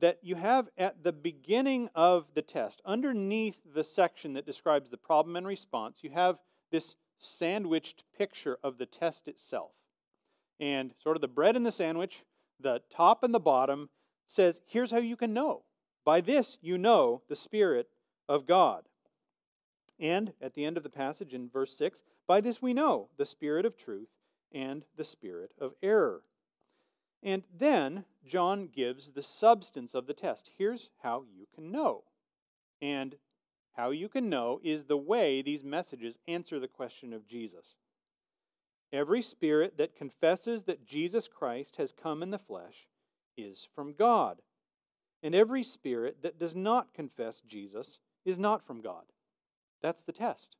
that 0.00 0.18
you 0.22 0.34
have 0.34 0.68
at 0.76 1.04
the 1.04 1.12
beginning 1.12 1.88
of 1.94 2.26
the 2.34 2.42
test, 2.42 2.80
underneath 2.84 3.56
the 3.74 3.84
section 3.84 4.32
that 4.32 4.46
describes 4.46 4.90
the 4.90 4.96
problem 4.96 5.36
and 5.36 5.46
response, 5.46 5.98
you 6.02 6.10
have 6.10 6.38
this 6.70 6.96
sandwiched 7.20 8.02
picture 8.18 8.58
of 8.64 8.78
the 8.78 8.86
test 8.86 9.28
itself. 9.28 9.70
And 10.58 10.92
sort 11.02 11.16
of 11.16 11.20
the 11.20 11.28
bread 11.28 11.56
and 11.56 11.64
the 11.64 11.72
sandwich, 11.72 12.24
the 12.60 12.80
top 12.90 13.22
and 13.22 13.34
the 13.34 13.40
bottom, 13.40 13.88
says, 14.26 14.60
here's 14.66 14.90
how 14.90 14.98
you 14.98 15.16
can 15.16 15.32
know. 15.32 15.62
By 16.04 16.20
this 16.20 16.58
you 16.60 16.78
know 16.78 17.22
the 17.28 17.36
Spirit 17.36 17.88
of 18.28 18.46
God. 18.46 18.84
And 19.98 20.32
at 20.40 20.54
the 20.54 20.64
end 20.64 20.76
of 20.76 20.82
the 20.82 20.90
passage 20.90 21.34
in 21.34 21.48
verse 21.48 21.76
6, 21.76 22.02
by 22.26 22.40
this 22.40 22.60
we 22.60 22.74
know 22.74 23.08
the 23.16 23.26
Spirit 23.26 23.64
of 23.64 23.76
truth 23.76 24.08
and 24.52 24.84
the 24.96 25.04
Spirit 25.04 25.52
of 25.58 25.74
error. 25.82 26.22
And 27.22 27.42
then 27.58 28.04
John 28.26 28.68
gives 28.68 29.10
the 29.10 29.22
substance 29.22 29.94
of 29.94 30.06
the 30.06 30.14
test. 30.14 30.50
Here's 30.58 30.90
how 31.02 31.24
you 31.34 31.46
can 31.54 31.70
know. 31.70 32.04
And 32.82 33.16
how 33.72 33.90
you 33.90 34.08
can 34.08 34.28
know 34.28 34.60
is 34.62 34.84
the 34.84 34.96
way 34.96 35.42
these 35.42 35.64
messages 35.64 36.18
answer 36.28 36.60
the 36.60 36.68
question 36.68 37.12
of 37.12 37.26
Jesus. 37.26 37.76
Every 38.92 39.22
spirit 39.22 39.78
that 39.78 39.96
confesses 39.96 40.64
that 40.64 40.86
Jesus 40.86 41.26
Christ 41.26 41.76
has 41.76 41.92
come 41.92 42.22
in 42.22 42.30
the 42.30 42.38
flesh 42.38 42.86
is 43.36 43.66
from 43.74 43.94
God. 43.94 44.40
And 45.24 45.34
every 45.34 45.64
spirit 45.64 46.18
that 46.22 46.38
does 46.38 46.54
not 46.54 46.94
confess 46.94 47.42
Jesus 47.48 47.98
is 48.24 48.38
not 48.38 48.64
from 48.66 48.82
God. 48.82 49.04
That's 49.82 50.02
the 50.02 50.12
test. 50.12 50.54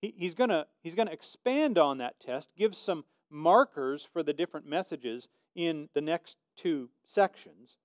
He, 0.00 0.14
he's 0.16 0.34
going 0.34 0.50
he's 0.82 0.94
going 0.94 1.08
to 1.08 1.12
expand 1.12 1.78
on 1.78 1.98
that 1.98 2.20
test, 2.20 2.50
give 2.56 2.76
some 2.76 3.04
markers 3.30 4.06
for 4.12 4.22
the 4.22 4.34
different 4.34 4.66
messages 4.66 5.28
in 5.56 5.88
the 5.94 6.02
next 6.02 6.36
two 6.54 6.90
sections. 7.06 7.76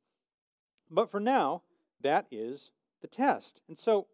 But 0.91 1.09
for 1.09 1.21
now, 1.21 1.61
that 2.01 2.27
is 2.31 2.71
the 3.01 3.07
test. 3.07 3.61
And 3.67 3.77
so 3.77 4.07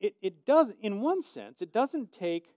it, 0.00 0.16
it 0.20 0.44
does, 0.44 0.72
in 0.80 1.00
one 1.00 1.22
sense, 1.22 1.62
it 1.62 1.72
doesn't 1.72 2.12
take 2.12 2.54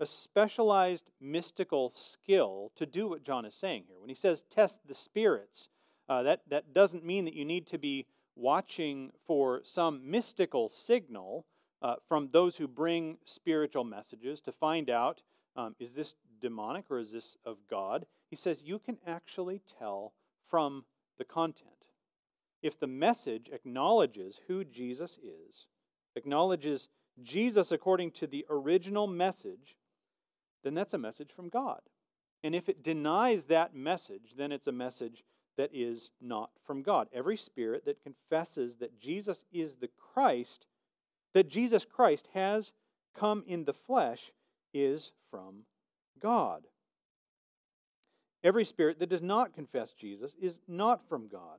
a 0.00 0.06
specialized 0.06 1.10
mystical 1.20 1.90
skill 1.90 2.72
to 2.76 2.86
do 2.86 3.08
what 3.08 3.24
John 3.24 3.44
is 3.44 3.54
saying 3.54 3.84
here. 3.88 3.98
When 3.98 4.08
he 4.08 4.14
says 4.14 4.44
test 4.54 4.80
the 4.86 4.94
spirits, 4.94 5.68
uh, 6.08 6.22
that, 6.22 6.40
that 6.48 6.72
doesn't 6.74 7.04
mean 7.04 7.24
that 7.24 7.34
you 7.34 7.44
need 7.44 7.66
to 7.68 7.78
be 7.78 8.06
watching 8.36 9.10
for 9.26 9.60
some 9.64 10.10
mystical 10.10 10.68
signal 10.68 11.44
uh, 11.82 11.96
from 12.08 12.28
those 12.32 12.56
who 12.56 12.66
bring 12.66 13.18
spiritual 13.24 13.84
messages 13.84 14.40
to 14.40 14.52
find 14.52 14.90
out 14.90 15.22
um, 15.56 15.74
is 15.80 15.92
this 15.92 16.14
demonic 16.40 16.84
or 16.88 16.98
is 16.98 17.10
this 17.10 17.36
of 17.44 17.56
God? 17.68 18.06
He 18.30 18.36
says 18.36 18.62
you 18.62 18.78
can 18.78 18.96
actually 19.06 19.60
tell 19.78 20.12
from 20.48 20.84
the 21.18 21.24
content. 21.24 21.70
If 22.62 22.78
the 22.78 22.86
message 22.86 23.50
acknowledges 23.52 24.40
who 24.46 24.64
Jesus 24.64 25.18
is, 25.18 25.66
acknowledges 26.16 26.88
Jesus 27.22 27.72
according 27.72 28.12
to 28.12 28.26
the 28.26 28.46
original 28.50 29.06
message, 29.06 29.76
then 30.62 30.74
that's 30.74 30.94
a 30.94 30.98
message 30.98 31.30
from 31.34 31.48
God. 31.48 31.80
And 32.44 32.54
if 32.54 32.68
it 32.68 32.84
denies 32.84 33.44
that 33.44 33.74
message, 33.74 34.34
then 34.36 34.52
it's 34.52 34.68
a 34.68 34.72
message 34.72 35.24
that 35.58 35.70
is 35.74 36.10
not 36.22 36.50
from 36.66 36.82
God. 36.82 37.08
Every 37.12 37.36
spirit 37.36 37.84
that 37.84 38.02
confesses 38.02 38.76
that 38.76 38.98
Jesus 38.98 39.44
is 39.52 39.76
the 39.76 39.90
Christ, 40.14 40.64
that 41.34 41.50
Jesus 41.50 41.84
Christ 41.84 42.26
has 42.32 42.72
come 43.14 43.44
in 43.46 43.64
the 43.64 43.74
flesh, 43.74 44.32
is 44.72 45.12
from 45.30 45.64
God. 46.22 46.62
Every 48.42 48.64
spirit 48.64 49.00
that 49.00 49.10
does 49.10 49.22
not 49.22 49.52
confess 49.52 49.92
Jesus 49.92 50.32
is 50.40 50.58
not 50.68 51.06
from 51.08 51.26
God. 51.28 51.58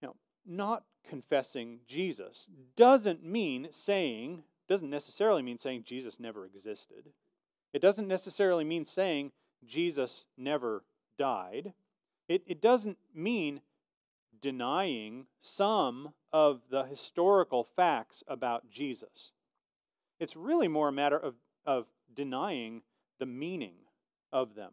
Now, 0.00 0.14
not 0.46 0.84
confessing 1.08 1.80
Jesus 1.88 2.46
doesn't 2.76 3.24
mean 3.24 3.68
saying, 3.72 4.44
doesn't 4.68 4.88
necessarily 4.88 5.42
mean 5.42 5.58
saying 5.58 5.82
Jesus 5.84 6.20
never 6.20 6.46
existed. 6.46 7.10
It 7.72 7.82
doesn't 7.82 8.06
necessarily 8.06 8.64
mean 8.64 8.84
saying 8.84 9.32
Jesus 9.66 10.24
never 10.36 10.84
died. 11.18 11.72
It, 12.30 12.42
it 12.46 12.62
doesn't 12.62 12.96
mean 13.14 13.60
denying 14.40 15.26
some 15.42 16.14
of 16.32 16.62
the 16.70 16.84
historical 16.84 17.68
facts 17.76 18.22
about 18.26 18.70
Jesus. 18.70 19.32
It's 20.18 20.34
really 20.34 20.68
more 20.68 20.88
a 20.88 20.92
matter 20.92 21.18
of, 21.18 21.34
of 21.66 21.84
denying 22.14 22.80
the 23.18 23.26
meaning 23.26 23.74
of 24.32 24.54
them 24.54 24.70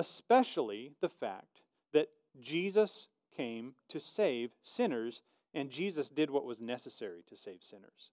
especially 0.00 0.92
the 1.02 1.08
fact 1.08 1.60
that 1.92 2.08
Jesus 2.40 3.08
came 3.36 3.74
to 3.88 4.00
save 4.00 4.50
sinners, 4.62 5.20
and 5.52 5.70
Jesus 5.70 6.08
did 6.08 6.30
what 6.30 6.46
was 6.46 6.60
necessary 6.60 7.22
to 7.28 7.36
save 7.36 7.62
sinners. 7.62 8.10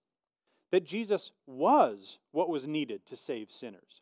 That 0.72 0.86
Jesus 0.86 1.32
was 1.46 2.20
what 2.32 2.50
was 2.50 2.68
needed 2.68 3.06
to 3.08 3.16
save 3.16 3.52
sinners. 3.52 4.02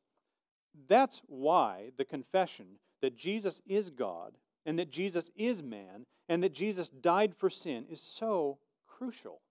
That's 0.87 1.21
why 1.27 1.91
the 1.97 2.05
confession 2.05 2.65
that 3.01 3.17
Jesus 3.17 3.61
is 3.67 3.89
God 3.89 4.33
and 4.65 4.79
that 4.79 4.91
Jesus 4.91 5.29
is 5.35 5.61
man 5.61 6.05
and 6.27 6.43
that 6.43 6.53
Jesus 6.53 6.89
died 6.89 7.33
for 7.37 7.49
sin 7.49 7.85
is 7.89 8.01
so 8.01 8.57
crucial. 8.87 9.41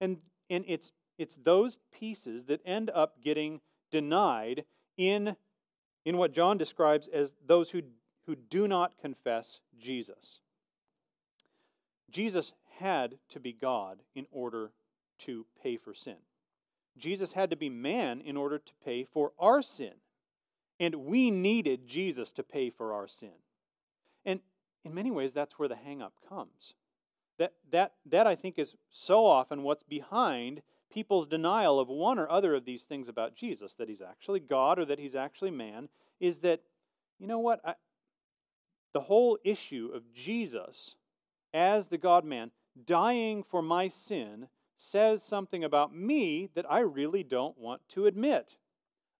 And, 0.00 0.18
and 0.50 0.64
it's, 0.68 0.92
it's 1.18 1.36
those 1.36 1.76
pieces 1.92 2.44
that 2.46 2.60
end 2.64 2.90
up 2.94 3.22
getting 3.22 3.60
denied 3.90 4.64
in, 4.96 5.36
in 6.04 6.16
what 6.16 6.32
John 6.32 6.58
describes 6.58 7.08
as 7.08 7.32
those 7.46 7.70
who, 7.70 7.82
who 8.26 8.36
do 8.36 8.68
not 8.68 8.98
confess 8.98 9.60
Jesus. 9.78 10.40
Jesus 12.10 12.52
had 12.78 13.18
to 13.30 13.40
be 13.40 13.52
God 13.52 13.98
in 14.14 14.26
order 14.30 14.70
to 15.20 15.46
pay 15.62 15.76
for 15.76 15.94
sin. 15.94 16.16
Jesus 16.96 17.32
had 17.32 17.50
to 17.50 17.56
be 17.56 17.68
man 17.68 18.20
in 18.20 18.36
order 18.36 18.58
to 18.58 18.72
pay 18.84 19.04
for 19.04 19.32
our 19.38 19.62
sin. 19.62 19.92
And 20.80 20.94
we 20.94 21.30
needed 21.30 21.86
Jesus 21.86 22.32
to 22.32 22.42
pay 22.42 22.70
for 22.70 22.92
our 22.92 23.06
sin. 23.06 23.30
And 24.24 24.40
in 24.84 24.94
many 24.94 25.10
ways, 25.10 25.32
that's 25.32 25.58
where 25.58 25.68
the 25.68 25.76
hangup 25.76 26.12
comes. 26.28 26.74
That, 27.38 27.52
that, 27.70 27.92
that, 28.06 28.26
I 28.26 28.34
think, 28.34 28.58
is 28.58 28.76
so 28.90 29.26
often 29.26 29.62
what's 29.62 29.82
behind 29.82 30.62
people's 30.92 31.26
denial 31.26 31.80
of 31.80 31.88
one 31.88 32.18
or 32.18 32.28
other 32.30 32.54
of 32.54 32.64
these 32.64 32.84
things 32.84 33.08
about 33.08 33.34
Jesus 33.34 33.74
that 33.74 33.88
he's 33.88 34.02
actually 34.02 34.40
God 34.40 34.78
or 34.78 34.84
that 34.84 34.98
he's 34.98 35.16
actually 35.16 35.50
man 35.50 35.88
is 36.20 36.38
that, 36.38 36.60
you 37.18 37.26
know 37.26 37.40
what? 37.40 37.60
I, 37.64 37.74
the 38.92 39.00
whole 39.00 39.36
issue 39.42 39.90
of 39.92 40.02
Jesus 40.14 40.94
as 41.52 41.88
the 41.88 41.98
God 41.98 42.24
man 42.24 42.52
dying 42.86 43.42
for 43.42 43.62
my 43.62 43.88
sin 43.88 44.48
says 44.76 45.22
something 45.22 45.64
about 45.64 45.94
me 45.94 46.48
that 46.54 46.70
I 46.70 46.80
really 46.80 47.22
don't 47.22 47.58
want 47.58 47.80
to 47.90 48.06
admit. 48.06 48.56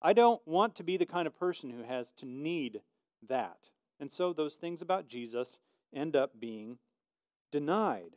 I 0.05 0.13
don't 0.13 0.47
want 0.47 0.77
to 0.77 0.83
be 0.85 0.99
the 0.99 1.07
kind 1.07 1.27
of 1.27 1.39
person 1.39 1.71
who 1.71 1.83
has 1.83 2.13
to 2.19 2.27
need 2.27 2.83
that. 3.27 3.57
And 3.99 4.13
so 4.13 4.35
those 4.35 4.57
things 4.57 4.83
about 4.83 5.09
Jesus 5.09 5.59
end 5.95 6.15
up 6.15 6.39
being 6.39 6.77
denied. 7.51 8.11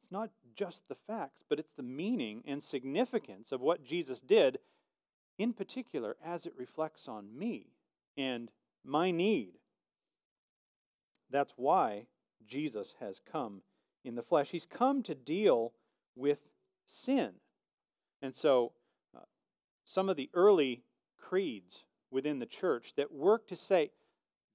It's 0.00 0.10
not 0.10 0.30
just 0.56 0.88
the 0.88 0.96
facts, 1.06 1.44
but 1.46 1.58
it's 1.58 1.74
the 1.76 1.82
meaning 1.82 2.42
and 2.46 2.62
significance 2.62 3.52
of 3.52 3.60
what 3.60 3.84
Jesus 3.84 4.22
did, 4.22 4.58
in 5.38 5.52
particular 5.52 6.16
as 6.24 6.46
it 6.46 6.54
reflects 6.56 7.08
on 7.08 7.38
me 7.38 7.66
and 8.16 8.50
my 8.82 9.10
need. 9.10 9.52
That's 11.28 11.52
why 11.56 12.06
Jesus 12.46 12.94
has 13.00 13.20
come 13.30 13.60
in 14.02 14.14
the 14.14 14.22
flesh. 14.22 14.48
He's 14.48 14.64
come 14.64 15.02
to 15.02 15.14
deal 15.14 15.74
with 16.16 16.38
sin. 16.86 17.32
And 18.22 18.34
so, 18.34 18.72
some 19.90 20.08
of 20.08 20.16
the 20.16 20.30
early 20.34 20.84
creeds 21.20 21.82
within 22.12 22.38
the 22.38 22.46
church 22.46 22.92
that 22.96 23.12
work 23.12 23.48
to 23.48 23.56
say 23.56 23.90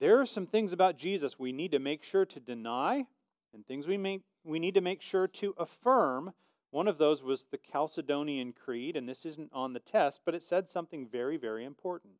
there 0.00 0.18
are 0.18 0.24
some 0.24 0.46
things 0.46 0.72
about 0.72 0.96
Jesus 0.96 1.38
we 1.38 1.52
need 1.52 1.72
to 1.72 1.78
make 1.78 2.02
sure 2.02 2.24
to 2.24 2.40
deny 2.40 3.04
and 3.52 3.66
things 3.66 3.86
we, 3.86 3.98
make, 3.98 4.22
we 4.44 4.58
need 4.58 4.74
to 4.74 4.80
make 4.80 5.02
sure 5.02 5.28
to 5.28 5.54
affirm. 5.58 6.32
One 6.70 6.88
of 6.88 6.96
those 6.96 7.22
was 7.22 7.44
the 7.50 7.58
Chalcedonian 7.58 8.54
Creed, 8.54 8.96
and 8.96 9.06
this 9.06 9.26
isn't 9.26 9.50
on 9.52 9.74
the 9.74 9.80
test, 9.80 10.20
but 10.24 10.34
it 10.34 10.42
said 10.42 10.70
something 10.70 11.06
very, 11.06 11.36
very 11.36 11.66
important. 11.66 12.14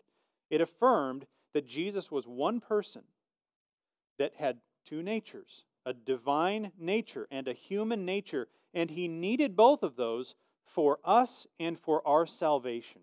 It 0.51 0.61
affirmed 0.61 1.27
that 1.55 1.67
Jesus 1.67 2.11
was 2.11 2.27
one 2.27 2.61
person 2.61 3.03
that 4.19 4.35
had 4.39 4.59
two 4.87 5.03
natures 5.03 5.65
a 5.87 5.95
divine 5.95 6.73
nature 6.79 7.29
and 7.31 7.49
a 7.49 7.55
human 7.55 8.05
nature, 8.05 8.49
and 8.75 8.91
he 8.91 9.09
needed 9.09 9.57
both 9.57 9.83
of 9.83 9.97
those 9.97 10.35
for 10.67 10.99
us 11.05 11.47
and 11.59 11.79
for 11.79 12.07
our 12.07 12.27
salvation. 12.27 13.01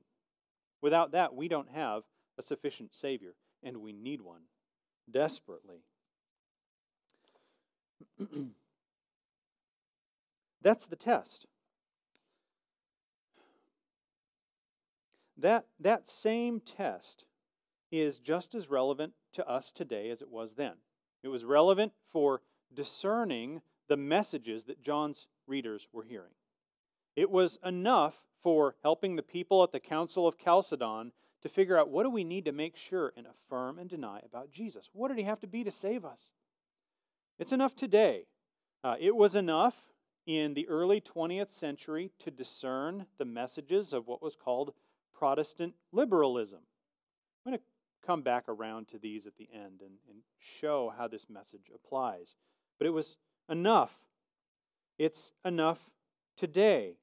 Without 0.81 1.11
that, 1.11 1.33
we 1.33 1.47
don't 1.47 1.69
have 1.69 2.03
a 2.37 2.41
sufficient 2.41 2.93
Savior, 2.93 3.33
and 3.63 3.77
we 3.77 3.93
need 3.93 4.21
one 4.21 4.41
desperately. 5.09 5.83
That's 10.61 10.85
the 10.85 10.95
test. 10.95 11.45
That, 15.37 15.65
that 15.79 16.09
same 16.09 16.59
test 16.59 17.25
is 17.91 18.17
just 18.19 18.55
as 18.55 18.69
relevant 18.69 19.13
to 19.33 19.47
us 19.47 19.71
today 19.71 20.09
as 20.09 20.21
it 20.21 20.29
was 20.29 20.53
then. 20.53 20.73
It 21.21 21.27
was 21.27 21.43
relevant 21.45 21.93
for 22.11 22.41
discerning 22.73 23.61
the 23.87 23.97
messages 23.97 24.63
that 24.65 24.81
John's 24.81 25.27
readers 25.47 25.87
were 25.91 26.03
hearing. 26.03 26.31
It 27.15 27.29
was 27.29 27.59
enough 27.63 28.15
for 28.41 28.75
helping 28.81 29.15
the 29.15 29.23
people 29.23 29.63
at 29.63 29.71
the 29.71 29.79
Council 29.79 30.27
of 30.27 30.37
Chalcedon 30.37 31.11
to 31.41 31.49
figure 31.49 31.77
out 31.77 31.89
what 31.89 32.03
do 32.03 32.09
we 32.09 32.23
need 32.23 32.45
to 32.45 32.51
make 32.51 32.75
sure 32.75 33.13
and 33.15 33.27
affirm 33.27 33.77
and 33.77 33.89
deny 33.89 34.21
about 34.25 34.51
Jesus? 34.51 34.89
What 34.93 35.09
did 35.09 35.17
he 35.17 35.23
have 35.23 35.39
to 35.41 35.47
be 35.47 35.63
to 35.63 35.71
save 35.71 36.05
us? 36.05 36.21
It's 37.37 37.51
enough 37.51 37.75
today. 37.75 38.25
Uh, 38.83 38.95
it 38.99 39.15
was 39.15 39.35
enough 39.35 39.75
in 40.25 40.53
the 40.53 40.67
early 40.67 41.01
20th 41.01 41.51
century 41.51 42.11
to 42.19 42.31
discern 42.31 43.05
the 43.17 43.25
messages 43.25 43.93
of 43.93 44.07
what 44.07 44.21
was 44.21 44.35
called 44.35 44.73
Protestant 45.13 45.73
liberalism. 45.91 46.59
I'm 47.45 47.51
going 47.51 47.59
to 47.59 48.07
come 48.07 48.21
back 48.21 48.45
around 48.47 48.87
to 48.89 48.97
these 48.97 49.25
at 49.25 49.35
the 49.37 49.49
end 49.53 49.81
and, 49.81 49.95
and 50.09 50.19
show 50.59 50.93
how 50.97 51.07
this 51.07 51.29
message 51.29 51.71
applies. 51.73 52.35
But 52.77 52.87
it 52.87 52.91
was 52.91 53.17
enough. 53.49 53.91
It's 54.97 55.33
enough 55.43 55.79
today 56.37 56.95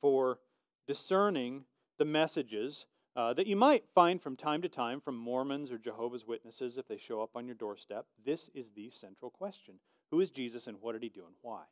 for 0.00 0.38
discerning 0.86 1.64
the 1.98 2.04
messages 2.04 2.86
uh, 3.16 3.32
that 3.32 3.46
you 3.46 3.56
might 3.56 3.84
find 3.94 4.20
from 4.20 4.36
time 4.36 4.60
to 4.62 4.68
time 4.68 5.00
from 5.00 5.16
Mormons 5.16 5.72
or 5.72 5.78
Jehovah's 5.78 6.26
Witnesses 6.26 6.76
if 6.76 6.86
they 6.86 6.98
show 6.98 7.22
up 7.22 7.30
on 7.34 7.46
your 7.46 7.54
doorstep. 7.54 8.06
This 8.24 8.50
is 8.54 8.70
the 8.70 8.90
central 8.90 9.30
question 9.30 9.74
Who 10.10 10.20
is 10.20 10.30
Jesus 10.30 10.66
and 10.66 10.76
what 10.80 10.92
did 10.92 11.02
he 11.02 11.08
do 11.08 11.24
and 11.26 11.34
why? 11.40 11.62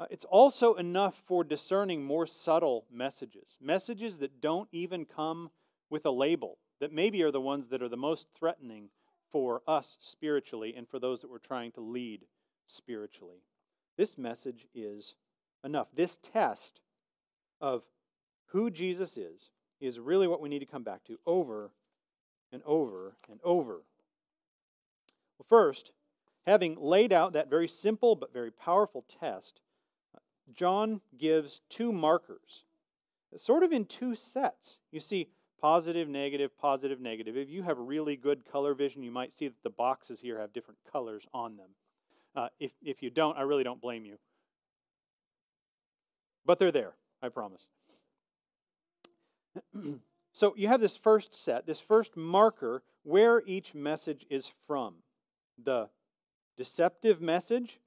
Uh, 0.00 0.06
it's 0.10 0.24
also 0.24 0.74
enough 0.74 1.22
for 1.26 1.44
discerning 1.44 2.02
more 2.02 2.26
subtle 2.26 2.86
messages, 2.90 3.58
messages 3.60 4.18
that 4.18 4.40
don't 4.40 4.68
even 4.72 5.04
come 5.04 5.50
with 5.90 6.06
a 6.06 6.10
label, 6.10 6.58
that 6.80 6.92
maybe 6.92 7.22
are 7.22 7.30
the 7.30 7.40
ones 7.40 7.68
that 7.68 7.82
are 7.82 7.88
the 7.88 7.96
most 7.96 8.26
threatening 8.34 8.88
for 9.30 9.62
us 9.66 9.96
spiritually 10.00 10.74
and 10.76 10.88
for 10.88 10.98
those 10.98 11.20
that 11.20 11.30
we're 11.30 11.38
trying 11.38 11.72
to 11.72 11.80
lead 11.80 12.24
spiritually. 12.66 13.42
This 13.96 14.16
message 14.16 14.66
is 14.74 15.14
enough. 15.62 15.88
This 15.94 16.18
test 16.22 16.80
of 17.62 17.82
who 18.48 18.70
Jesus 18.70 19.16
is 19.16 19.50
is 19.80 19.98
really 19.98 20.28
what 20.28 20.42
we 20.42 20.50
need 20.50 20.58
to 20.58 20.66
come 20.66 20.82
back 20.82 21.04
to 21.04 21.18
over 21.24 21.70
and 22.52 22.62
over 22.66 23.16
and 23.30 23.40
over. 23.42 23.82
Well, 25.38 25.46
first, 25.48 25.92
having 26.46 26.76
laid 26.78 27.12
out 27.12 27.32
that 27.32 27.48
very 27.48 27.68
simple 27.68 28.14
but 28.14 28.32
very 28.32 28.50
powerful 28.50 29.04
test, 29.20 29.60
John 30.54 31.00
gives 31.16 31.62
two 31.70 31.92
markers, 31.92 32.64
sort 33.36 33.62
of 33.62 33.72
in 33.72 33.86
two 33.86 34.14
sets. 34.14 34.80
You 34.90 35.00
see, 35.00 35.28
positive, 35.60 36.08
negative, 36.08 36.50
positive, 36.58 37.00
negative. 37.00 37.36
If 37.36 37.48
you 37.48 37.62
have 37.62 37.78
really 37.78 38.16
good 38.16 38.44
color 38.50 38.74
vision, 38.74 39.02
you 39.02 39.12
might 39.12 39.32
see 39.32 39.48
that 39.48 39.62
the 39.62 39.70
boxes 39.70 40.20
here 40.20 40.40
have 40.40 40.52
different 40.52 40.78
colors 40.90 41.24
on 41.32 41.56
them. 41.56 41.70
Uh, 42.34 42.48
if, 42.58 42.72
if 42.82 43.02
you 43.02 43.10
don't, 43.10 43.38
I 43.38 43.42
really 43.42 43.64
don't 43.64 43.80
blame 43.80 44.04
you. 44.04 44.18
But 46.44 46.58
they're 46.58 46.72
there, 46.72 46.94
I 47.22 47.28
promise. 47.28 47.66
so 50.32 50.54
you 50.56 50.68
have 50.68 50.80
this 50.80 50.96
first 50.96 51.34
set, 51.34 51.66
this 51.66 51.80
first 51.80 52.16
marker 52.16 52.82
where 53.04 53.42
each 53.46 53.74
message 53.74 54.26
is 54.28 54.50
from. 54.66 54.94
The 55.62 55.88
deceptive 56.56 57.20
message, 57.20 57.78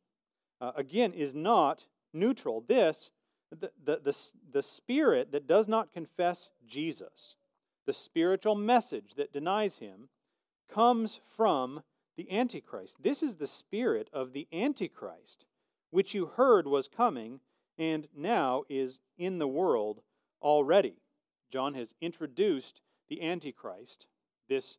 uh, 0.62 0.72
again, 0.76 1.14
is 1.14 1.36
not 1.36 1.84
neutral. 2.14 2.64
This, 2.68 3.10
the, 3.52 3.72
the, 3.84 4.00
the, 4.04 4.18
the 4.52 4.64
spirit 4.64 5.32
that 5.32 5.48
does 5.48 5.68
not 5.68 5.92
confess 5.94 6.50
Jesus, 6.68 7.36
the 7.86 7.94
spiritual 7.94 8.56
message 8.56 9.14
that 9.18 9.34
denies 9.34 9.78
him, 9.78 10.10
comes 10.70 11.20
from 11.36 11.84
the 12.18 12.32
Antichrist. 12.32 12.96
This 13.02 13.22
is 13.22 13.36
the 13.36 13.48
spirit 13.48 14.10
of 14.14 14.34
the 14.34 14.48
Antichrist, 14.54 15.46
which 15.92 16.14
you 16.14 16.26
heard 16.26 16.68
was 16.68 16.88
coming 16.88 17.40
and 17.78 18.08
now 18.16 18.64
is 18.70 19.00
in 19.18 19.40
the 19.40 19.48
world 19.48 20.02
already. 20.42 20.96
John 21.52 21.74
has 21.74 21.94
introduced 22.02 22.82
the 23.10 23.22
Antichrist, 23.22 24.08
this, 24.50 24.78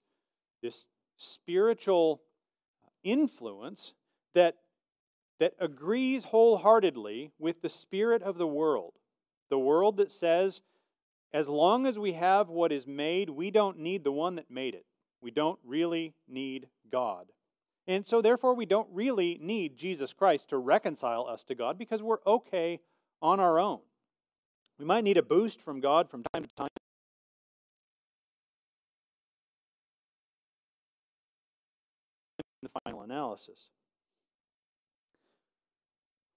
this 0.62 0.86
spiritual 1.16 2.20
influence 3.02 3.94
that, 4.34 4.56
that 5.38 5.54
agrees 5.60 6.24
wholeheartedly 6.24 7.32
with 7.38 7.62
the 7.62 7.68
spirit 7.68 8.22
of 8.22 8.38
the 8.38 8.46
world. 8.46 8.94
The 9.48 9.58
world 9.58 9.98
that 9.98 10.10
says, 10.10 10.60
as 11.32 11.48
long 11.48 11.86
as 11.86 11.98
we 11.98 12.14
have 12.14 12.48
what 12.48 12.72
is 12.72 12.86
made, 12.86 13.30
we 13.30 13.50
don't 13.50 13.78
need 13.78 14.04
the 14.04 14.12
one 14.12 14.36
that 14.36 14.50
made 14.50 14.74
it. 14.74 14.86
We 15.20 15.30
don't 15.30 15.58
really 15.64 16.14
need 16.28 16.68
God. 16.90 17.26
And 17.88 18.04
so, 18.04 18.20
therefore, 18.20 18.54
we 18.54 18.66
don't 18.66 18.88
really 18.92 19.38
need 19.40 19.76
Jesus 19.76 20.12
Christ 20.12 20.48
to 20.48 20.58
reconcile 20.58 21.26
us 21.28 21.44
to 21.44 21.54
God 21.54 21.78
because 21.78 22.02
we're 22.02 22.22
okay 22.26 22.80
on 23.22 23.38
our 23.38 23.60
own. 23.60 23.78
We 24.78 24.84
might 24.84 25.04
need 25.04 25.16
a 25.16 25.22
boost 25.22 25.62
from 25.62 25.80
God 25.80 26.10
from 26.10 26.24
time 26.32 26.42
to 26.42 26.50
time. 26.56 26.68
In 32.62 32.68
the 32.74 32.80
final 32.84 33.02
analysis. 33.02 33.70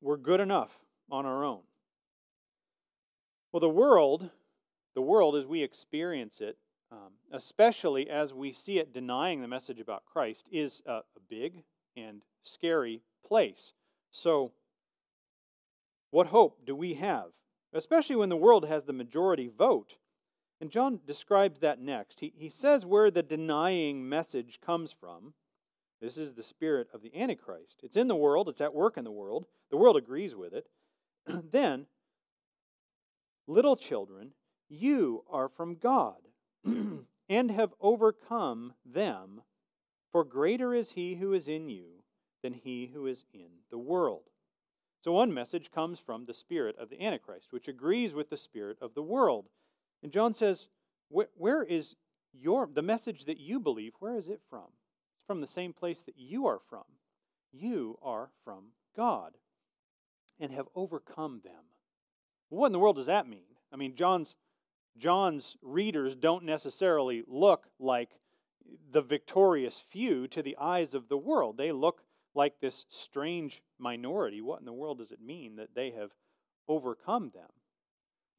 We're 0.02 0.18
good 0.18 0.40
enough 0.40 0.72
on 1.12 1.26
our 1.26 1.44
own. 1.44 1.62
Well, 3.52 3.60
the 3.60 3.68
world, 3.68 4.30
the 4.94 5.02
world 5.02 5.36
as 5.36 5.46
we 5.46 5.64
experience 5.64 6.40
it, 6.40 6.58
um, 6.92 7.14
especially 7.32 8.10
as 8.10 8.34
we 8.34 8.52
see 8.52 8.80
it 8.80 8.94
denying 8.94 9.42
the 9.42 9.48
message 9.48 9.80
about 9.80 10.06
Christ, 10.06 10.48
is 10.52 10.82
a, 10.86 10.92
a 10.92 11.04
big 11.30 11.64
and 11.96 12.22
scary 12.44 13.02
place. 13.26 13.74
So, 14.12 14.52
what 16.12 16.28
hope 16.28 16.66
do 16.66 16.76
we 16.76 16.96
have? 16.96 17.28
Especially 17.74 18.16
when 18.16 18.30
the 18.30 18.38
world 18.38 18.66
has 18.66 18.84
the 18.84 18.94
majority 18.94 19.48
vote. 19.48 19.96
And 20.62 20.72
John 20.72 21.00
describes 21.06 21.60
that 21.60 21.80
next. 21.80 22.20
He, 22.20 22.34
he 22.36 22.50
says 22.50 22.86
where 22.86 23.12
the 23.12 23.24
denying 23.24 24.10
message 24.10 24.60
comes 24.66 24.92
from. 24.92 25.34
This 26.02 26.18
is 26.18 26.34
the 26.34 26.44
spirit 26.44 26.88
of 26.94 27.02
the 27.02 27.16
Antichrist. 27.16 27.82
It's 27.84 27.98
in 27.98 28.08
the 28.08 28.16
world, 28.16 28.50
it's 28.50 28.62
at 28.62 28.74
work 28.74 28.98
in 28.98 29.04
the 29.04 29.12
world. 29.12 29.46
The 29.70 29.78
world 29.78 29.98
agrees 29.98 30.36
with 30.36 30.54
it. 30.54 30.68
then, 31.52 31.86
little 33.48 33.76
children, 33.76 34.32
you 34.70 35.24
are 35.30 35.50
from 35.50 35.76
God 35.76 36.18
and 37.30 37.52
have 37.52 37.74
overcome 37.80 38.74
them, 38.86 39.42
for 40.12 40.24
greater 40.24 40.74
is 40.74 40.92
he 40.92 41.16
who 41.16 41.34
is 41.34 41.48
in 41.48 41.70
you 41.70 42.04
than 42.42 42.54
he 42.54 42.88
who 42.88 43.06
is 43.06 43.26
in 43.34 43.50
the 43.70 43.78
world. 43.78 44.24
So, 45.02 45.14
one 45.14 45.34
message 45.34 45.72
comes 45.72 46.00
from 46.00 46.26
the 46.26 46.34
spirit 46.34 46.76
of 46.78 46.90
the 46.90 47.02
Antichrist, 47.02 47.52
which 47.52 47.68
agrees 47.68 48.14
with 48.14 48.30
the 48.30 48.38
spirit 48.38 48.78
of 48.82 48.94
the 48.94 49.04
world. 49.04 49.46
And 50.04 50.12
John 50.12 50.34
says, 50.34 50.68
Where 51.10 51.64
is 51.64 51.96
your, 52.34 52.68
the 52.72 52.82
message 52.82 53.26
that 53.26 53.40
you 53.40 53.60
believe, 53.60 53.94
where 54.00 54.16
is 54.16 54.28
it 54.28 54.42
from? 54.50 54.68
It's 55.18 55.26
from 55.28 55.42
the 55.42 55.48
same 55.48 55.74
place 55.74 56.04
that 56.04 56.18
you 56.18 56.48
are 56.48 56.60
from. 56.70 56.84
You 57.52 57.98
are 58.02 58.30
from 58.44 58.66
God 58.96 59.34
and 60.40 60.52
have 60.52 60.68
overcome 60.76 61.42
them. 61.44 61.64
What 62.50 62.68
in 62.68 62.72
the 62.74 62.80
world 62.80 62.96
does 62.96 63.08
that 63.08 63.28
mean? 63.28 63.44
I 63.72 63.76
mean, 63.76 63.96
John's 63.96 64.36
John's 64.98 65.56
readers 65.62 66.16
don't 66.16 66.44
necessarily 66.44 67.24
look 67.28 67.66
like 67.80 68.10
the 68.92 69.02
victorious 69.02 69.84
few 69.90 70.28
to 70.28 70.42
the 70.42 70.58
eyes 70.58 70.94
of 70.94 71.08
the 71.08 71.18
world. 71.18 71.58
They 71.58 71.72
look 71.72 72.02
like 72.36 72.60
this 72.60 72.86
strange 72.90 73.62
minority. 73.78 74.42
What 74.42 74.60
in 74.60 74.66
the 74.66 74.74
world 74.74 75.00
does 75.00 75.12
it 75.12 75.22
mean 75.22 75.56
that 75.56 75.74
they 75.74 75.92
have 75.92 76.12
overcome 76.68 77.32
them? 77.34 77.50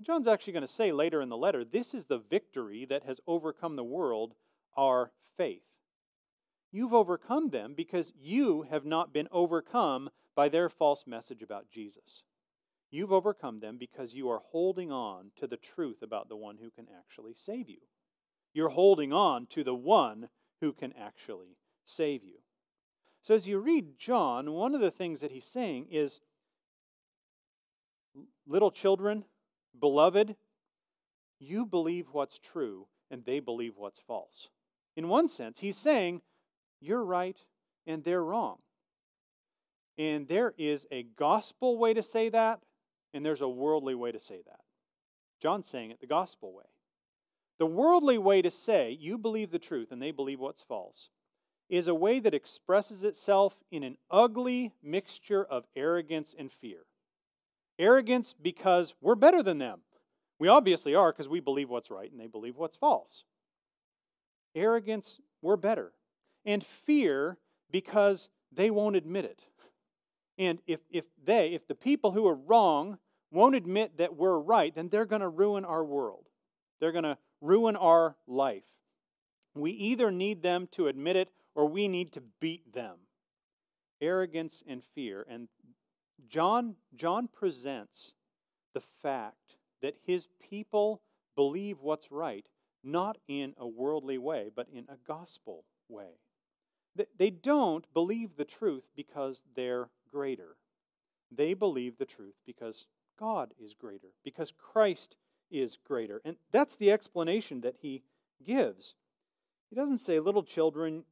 John's 0.02 0.26
actually 0.26 0.54
going 0.54 0.62
to 0.62 0.68
say 0.68 0.92
later 0.92 1.20
in 1.20 1.28
the 1.28 1.36
letter 1.36 1.64
this 1.64 1.94
is 1.94 2.06
the 2.06 2.18
victory 2.18 2.86
that 2.86 3.04
has 3.04 3.20
overcome 3.26 3.76
the 3.76 3.84
world, 3.84 4.34
our 4.76 5.12
faith. 5.36 5.62
You've 6.72 6.94
overcome 6.94 7.50
them 7.50 7.74
because 7.74 8.12
you 8.18 8.62
have 8.62 8.84
not 8.84 9.12
been 9.12 9.28
overcome 9.32 10.10
by 10.36 10.48
their 10.48 10.68
false 10.68 11.06
message 11.06 11.42
about 11.42 11.68
Jesus. 11.70 12.22
You've 12.90 13.12
overcome 13.12 13.60
them 13.60 13.76
because 13.78 14.14
you 14.14 14.28
are 14.30 14.42
holding 14.50 14.90
on 14.90 15.30
to 15.36 15.46
the 15.46 15.56
truth 15.56 16.02
about 16.02 16.28
the 16.28 16.36
one 16.36 16.56
who 16.60 16.70
can 16.70 16.86
actually 16.98 17.34
save 17.36 17.68
you. 17.68 17.78
You're 18.52 18.70
holding 18.70 19.12
on 19.12 19.46
to 19.50 19.62
the 19.62 19.74
one 19.74 20.28
who 20.60 20.72
can 20.72 20.92
actually 21.00 21.56
save 21.84 22.24
you. 22.24 22.38
So, 23.22 23.34
as 23.34 23.46
you 23.46 23.58
read 23.58 23.98
John, 23.98 24.52
one 24.52 24.74
of 24.74 24.80
the 24.80 24.90
things 24.90 25.20
that 25.20 25.30
he's 25.30 25.46
saying 25.46 25.86
is 25.90 26.20
little 28.46 28.70
children, 28.70 29.24
beloved, 29.78 30.34
you 31.38 31.66
believe 31.66 32.06
what's 32.12 32.38
true 32.38 32.86
and 33.10 33.24
they 33.24 33.40
believe 33.40 33.74
what's 33.76 34.00
false. 34.00 34.48
In 34.96 35.08
one 35.08 35.28
sense, 35.28 35.58
he's 35.58 35.76
saying 35.76 36.22
you're 36.80 37.04
right 37.04 37.36
and 37.86 38.02
they're 38.02 38.24
wrong. 38.24 38.58
And 39.98 40.26
there 40.28 40.54
is 40.56 40.86
a 40.90 41.02
gospel 41.02 41.78
way 41.78 41.94
to 41.94 42.02
say 42.02 42.30
that, 42.30 42.60
and 43.12 43.24
there's 43.24 43.40
a 43.40 43.48
worldly 43.48 43.94
way 43.94 44.12
to 44.12 44.20
say 44.20 44.40
that. 44.46 44.60
John's 45.40 45.68
saying 45.68 45.90
it 45.90 46.00
the 46.00 46.06
gospel 46.06 46.52
way. 46.52 46.64
The 47.58 47.66
worldly 47.66 48.18
way 48.18 48.42
to 48.42 48.50
say 48.50 48.96
you 48.98 49.18
believe 49.18 49.50
the 49.50 49.58
truth 49.58 49.92
and 49.92 50.00
they 50.00 50.10
believe 50.10 50.40
what's 50.40 50.62
false 50.62 51.10
is 51.68 51.88
a 51.88 51.94
way 51.94 52.18
that 52.18 52.34
expresses 52.34 53.04
itself 53.04 53.54
in 53.70 53.82
an 53.84 53.96
ugly 54.10 54.72
mixture 54.82 55.44
of 55.44 55.64
arrogance 55.76 56.34
and 56.36 56.50
fear. 56.50 56.80
Arrogance 57.78 58.34
because 58.40 58.94
we're 59.00 59.14
better 59.14 59.42
than 59.42 59.58
them. 59.58 59.80
We 60.38 60.48
obviously 60.48 60.94
are 60.94 61.12
because 61.12 61.28
we 61.28 61.40
believe 61.40 61.70
what's 61.70 61.90
right 61.90 62.10
and 62.10 62.20
they 62.20 62.26
believe 62.26 62.56
what's 62.56 62.76
false. 62.76 63.24
Arrogance, 64.54 65.20
we're 65.42 65.56
better. 65.56 65.92
And 66.44 66.64
fear 66.86 67.38
because 67.70 68.28
they 68.52 68.70
won't 68.70 68.96
admit 68.96 69.26
it. 69.26 69.40
And 70.38 70.58
if, 70.66 70.80
if 70.90 71.04
they, 71.24 71.48
if 71.48 71.66
the 71.68 71.74
people 71.74 72.12
who 72.12 72.26
are 72.26 72.34
wrong 72.34 72.98
won't 73.30 73.54
admit 73.54 73.98
that 73.98 74.16
we're 74.16 74.38
right, 74.38 74.74
then 74.74 74.88
they're 74.88 75.06
going 75.06 75.20
to 75.20 75.28
ruin 75.28 75.64
our 75.64 75.84
world. 75.84 76.24
They're 76.80 76.92
going 76.92 77.04
to 77.04 77.18
ruin 77.40 77.76
our 77.76 78.16
life. 78.26 78.64
We 79.54 79.72
either 79.72 80.10
need 80.10 80.42
them 80.42 80.68
to 80.72 80.88
admit 80.88 81.16
it 81.16 81.28
or 81.54 81.66
we 81.66 81.88
need 81.88 82.12
to 82.12 82.22
beat 82.40 82.72
them. 82.72 82.96
Arrogance 84.00 84.62
and 84.66 84.82
fear. 84.94 85.26
And 85.28 85.48
John, 86.28 86.76
John 86.96 87.28
presents 87.28 88.12
the 88.72 88.82
fact 89.02 89.56
that 89.82 89.96
his 90.06 90.28
people 90.48 91.02
believe 91.36 91.80
what's 91.80 92.10
right, 92.10 92.46
not 92.82 93.18
in 93.28 93.54
a 93.58 93.66
worldly 93.66 94.18
way, 94.18 94.50
but 94.54 94.68
in 94.72 94.84
a 94.88 94.96
gospel 95.06 95.64
way. 95.88 96.18
They 97.18 97.30
don't 97.30 97.84
believe 97.94 98.36
the 98.36 98.44
truth 98.44 98.84
because 98.96 99.42
they're 99.54 99.88
greater. 100.12 100.56
They 101.30 101.54
believe 101.54 101.96
the 101.98 102.06
truth 102.06 102.34
because 102.46 102.86
God 103.18 103.52
is 103.62 103.74
greater, 103.74 104.08
because 104.24 104.52
Christ 104.52 105.16
is 105.50 105.78
greater. 105.86 106.20
And 106.24 106.36
that's 106.52 106.76
the 106.76 106.90
explanation 106.92 107.60
that 107.62 107.76
he 107.80 108.02
gives. 108.44 108.94
He 109.68 109.76
doesn't 109.76 109.98
say, 109.98 110.18
Little 110.18 110.42
children, 110.42 111.04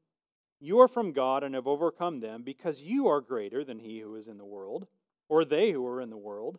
you 0.61 0.81
are 0.81 0.89
from 0.89 1.13
God 1.13 1.45
and 1.45 1.55
have 1.55 1.67
overcome 1.67 2.21
them 2.21 2.43
because 2.43 2.81
you 2.81 3.07
are 3.09 3.21
greater 3.21 3.65
than 3.65 3.79
he 3.79 4.01
who 4.01 4.17
is 4.17 4.27
in 4.27 4.39
the 4.39 4.45
world, 4.45 4.87
or 5.29 5.45
they 5.45 5.71
who 5.71 5.87
are 5.87 6.01
in 6.01 6.11
the 6.11 6.17
world. 6.17 6.59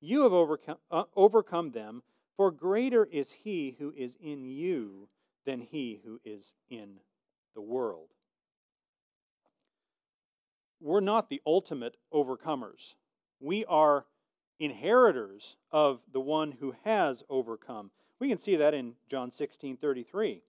You 0.00 0.22
have 0.22 0.32
overcome, 0.32 0.78
uh, 0.90 1.04
overcome 1.14 1.70
them, 1.70 2.02
for 2.36 2.50
greater 2.50 3.04
is 3.04 3.30
he 3.30 3.76
who 3.78 3.92
is 3.96 4.16
in 4.20 4.44
you 4.44 5.08
than 5.44 5.60
he 5.60 6.00
who 6.04 6.20
is 6.24 6.52
in 6.70 7.00
the 7.54 7.60
world 7.60 8.08
we're 10.80 11.00
not 11.00 11.28
the 11.28 11.40
ultimate 11.46 11.96
overcomers. 12.12 12.94
We 13.40 13.64
are 13.66 14.06
inheritors 14.60 15.56
of 15.70 16.00
the 16.12 16.20
one 16.20 16.52
who 16.52 16.74
has 16.84 17.22
overcome. 17.28 17.90
We 18.20 18.28
can 18.28 18.38
see 18.38 18.56
that 18.56 18.74
in 18.74 18.94
John 19.10 19.30
16 19.30 19.76
33. 19.76 20.42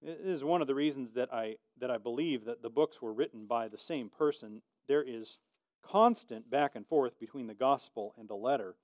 This 0.00 0.18
is 0.20 0.44
one 0.44 0.60
of 0.60 0.68
the 0.68 0.74
reasons 0.74 1.12
that 1.14 1.32
I, 1.32 1.56
that 1.80 1.90
I 1.90 1.98
believe 1.98 2.44
that 2.44 2.62
the 2.62 2.70
books 2.70 3.02
were 3.02 3.12
written 3.12 3.46
by 3.46 3.68
the 3.68 3.78
same 3.78 4.08
person. 4.08 4.62
There 4.86 5.02
is 5.02 5.38
constant 5.82 6.48
back 6.50 6.76
and 6.76 6.86
forth 6.86 7.18
between 7.18 7.46
the 7.46 7.54
gospel 7.54 8.14
and 8.18 8.28
the 8.28 8.36
letter. 8.36 8.76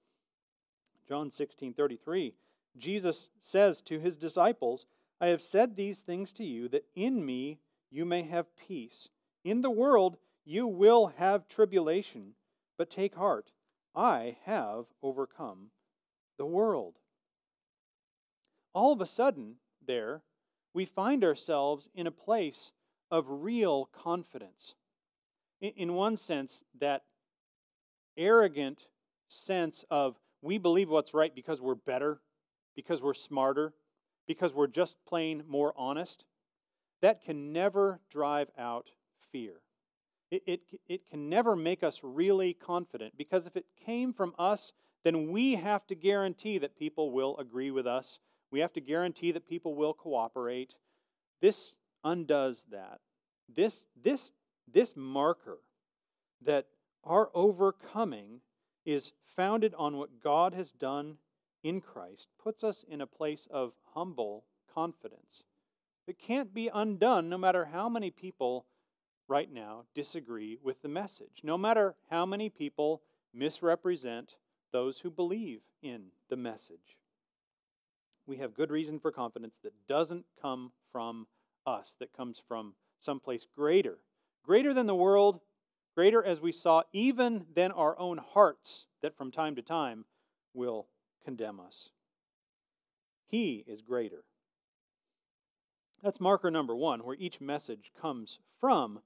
John 1.09 1.31
16 1.31 1.75
33, 1.75 2.35
Jesus 2.79 3.29
says 3.41 3.81
to 3.83 3.99
his 3.99 4.17
disciples, 4.17 4.87
I 5.21 5.29
have 5.29 5.43
said 5.43 5.77
these 5.77 6.01
things 6.01 6.33
to 6.35 6.45
you 6.45 6.69
that 6.69 6.87
in 6.95 7.25
me 7.25 7.61
you 7.91 8.05
may 8.05 8.23
have 8.23 8.57
peace. 8.57 9.09
In 9.45 9.61
the 9.61 9.71
world 9.71 10.17
you 10.45 10.67
will 10.67 11.09
have 11.19 11.49
tribulation, 11.49 12.35
but 12.77 12.91
take 12.91 13.15
heart. 13.15 13.51
I 13.95 14.37
have 14.45 14.87
overcome 15.03 15.71
the 16.37 16.47
world. 16.47 16.95
All 18.75 18.93
of 18.93 19.01
a 19.01 19.07
sudden, 19.07 19.55
there, 19.87 20.23
we 20.75 20.85
find 20.85 21.25
ourselves 21.25 21.89
in 21.95 22.07
a 22.07 22.11
place 22.11 22.73
of 23.11 23.25
real 23.29 23.89
confidence. 23.93 24.75
In 25.61 25.95
one 25.95 26.17
sense, 26.17 26.65
that 26.81 27.03
arrogant 28.17 28.87
sense 29.29 29.85
of 29.91 30.17
we 30.43 30.59
believe 30.59 30.91
what's 30.91 31.15
right 31.15 31.35
because 31.35 31.61
we're 31.61 31.75
better, 31.75 32.21
because 32.77 33.01
we're 33.01 33.15
smarter, 33.15 33.73
because 34.27 34.53
we're 34.53 34.67
just 34.67 34.97
plain 35.07 35.43
more 35.49 35.73
honest, 35.77 36.25
that 37.01 37.23
can 37.23 37.53
never 37.53 38.01
drive 38.11 38.51
out 38.59 38.91
fear 39.31 39.64
it, 40.35 40.43
it, 40.47 40.81
it 40.89 41.11
can 41.11 41.29
never 41.29 41.57
make 41.57 41.83
us 41.83 42.01
really 42.03 42.55
confident 42.55 43.17
because 43.17 43.47
if 43.47 43.57
it 43.57 43.67
came 43.85 44.13
from 44.13 44.35
us, 44.39 44.73
then 45.05 45.31
we 45.31 45.55
have 45.55 45.87
to 45.87 45.95
guarantee 45.95 46.59
that 46.59 46.79
people 46.79 47.11
will 47.11 47.37
agree 47.39 47.71
with 47.71 47.87
us. 47.87 48.19
We 48.51 48.61
have 48.61 48.73
to 48.75 48.81
guarantee 48.81 49.33
that 49.33 49.49
people 49.49 49.75
will 49.75 49.95
cooperate. 49.95 50.75
This 51.41 51.75
undoes 52.05 52.65
that. 52.71 53.01
This, 53.55 53.87
this 54.03 54.33
this 54.73 54.95
marker 54.97 55.59
that 56.43 56.67
our 57.05 57.31
overcoming 57.35 58.41
is 58.85 59.13
founded 59.37 59.75
on 59.77 59.97
what 59.97 60.23
God 60.23 60.55
has 60.55 60.73
done 60.73 61.17
in 61.63 61.81
Christ 61.81 62.29
puts 62.43 62.65
us 62.65 62.85
in 62.89 63.01
a 63.01 63.07
place 63.07 63.49
of 63.51 63.73
humble 63.95 64.45
confidence. 64.75 65.43
It 66.07 66.19
can't 66.19 66.53
be 66.53 66.71
undone 66.73 67.29
no 67.29 67.39
matter 67.39 67.65
how 67.65 67.89
many 67.89 68.11
people 68.11 68.67
right 69.29 69.53
now 69.53 69.85
disagree 69.95 70.59
with 70.63 70.81
the 70.83 70.89
message, 70.89 71.41
no 71.43 71.57
matter 71.57 71.95
how 72.11 72.27
many 72.27 72.49
people 72.49 73.03
misrepresent 73.33 74.37
those 74.73 74.99
who 75.01 75.11
believe 75.11 75.61
in 75.83 76.07
the 76.29 76.37
message. 76.37 76.99
We 78.27 78.37
have 78.39 78.55
good 78.55 78.71
reason 78.71 78.99
for 78.99 79.13
confidence 79.13 79.59
that 79.63 79.73
doesn't 79.89 80.25
come 80.41 80.73
from 80.93 81.27
us, 81.67 81.95
that 82.01 82.17
comes 82.17 82.41
from 82.49 82.75
someplace 82.99 83.47
greater, 83.55 83.99
greater 84.45 84.73
than 84.73 84.87
the 84.87 84.95
world, 84.95 85.41
greater 85.95 86.25
as 86.25 86.41
we 86.41 86.53
saw, 86.53 86.83
even 86.93 87.45
than 87.55 87.71
our 87.73 87.99
own 87.99 88.19
hearts 88.19 88.87
that 89.03 89.17
from 89.17 89.31
time 89.31 89.57
to 89.57 89.63
time 89.63 90.05
will 90.55 90.87
condemn 91.25 91.61
us. 91.61 91.91
He 93.27 93.65
is 93.67 93.83
greater. 93.83 94.25
That's 96.03 96.21
marker 96.21 96.51
number 96.51 96.77
one, 96.77 97.01
where 97.01 97.17
each 97.19 97.41
message 97.41 97.91
comes 98.01 98.39
from. 98.61 99.01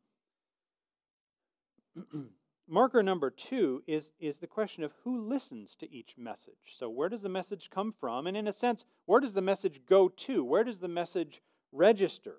marker 2.69 3.03
number 3.03 3.31
two 3.31 3.83
is, 3.87 4.13
is 4.21 4.39
the 4.39 4.47
question 4.47 4.85
of 4.85 4.93
who 5.05 5.29
listens 5.29 5.75
to 5.77 5.93
each 5.93 6.15
message. 6.19 6.75
So, 6.77 6.89
where 6.89 7.09
does 7.09 7.23
the 7.23 7.29
message 7.29 7.71
come 7.71 7.95
from? 8.01 8.27
And 8.27 8.37
in 8.37 8.49
a 8.49 8.53
sense, 8.53 8.85
where 9.07 9.21
does 9.21 9.33
the 9.33 9.43
message 9.43 9.81
go 9.89 10.09
to? 10.09 10.45
Where 10.45 10.65
does 10.65 10.79
the 10.79 10.89
message 10.89 11.43
register? 11.73 12.37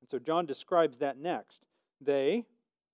And 0.00 0.08
so, 0.08 0.18
John 0.18 0.46
describes 0.46 0.98
that 0.98 1.18
next. 1.18 1.60
They, 2.00 2.46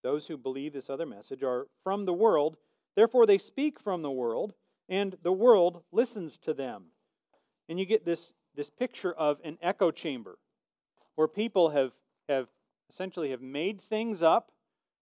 those 0.02 0.26
who 0.26 0.36
believe 0.36 0.72
this 0.72 0.90
other 0.90 1.06
message, 1.06 1.42
are 1.42 1.66
from 1.82 2.04
the 2.04 2.12
world, 2.12 2.56
therefore 2.94 3.26
they 3.26 3.38
speak 3.38 3.78
from 3.80 4.02
the 4.02 4.10
world 4.10 4.54
and 4.88 5.16
the 5.22 5.32
world 5.32 5.82
listens 5.92 6.38
to 6.38 6.54
them. 6.54 6.84
And 7.68 7.78
you 7.78 7.86
get 7.86 8.04
this, 8.04 8.32
this 8.54 8.70
picture 8.70 9.12
of 9.12 9.38
an 9.44 9.58
echo 9.60 9.90
chamber 9.90 10.38
where 11.16 11.28
people 11.28 11.70
have, 11.70 11.92
have 12.28 12.46
essentially 12.88 13.30
have 13.30 13.42
made 13.42 13.80
things 13.82 14.22
up, 14.22 14.52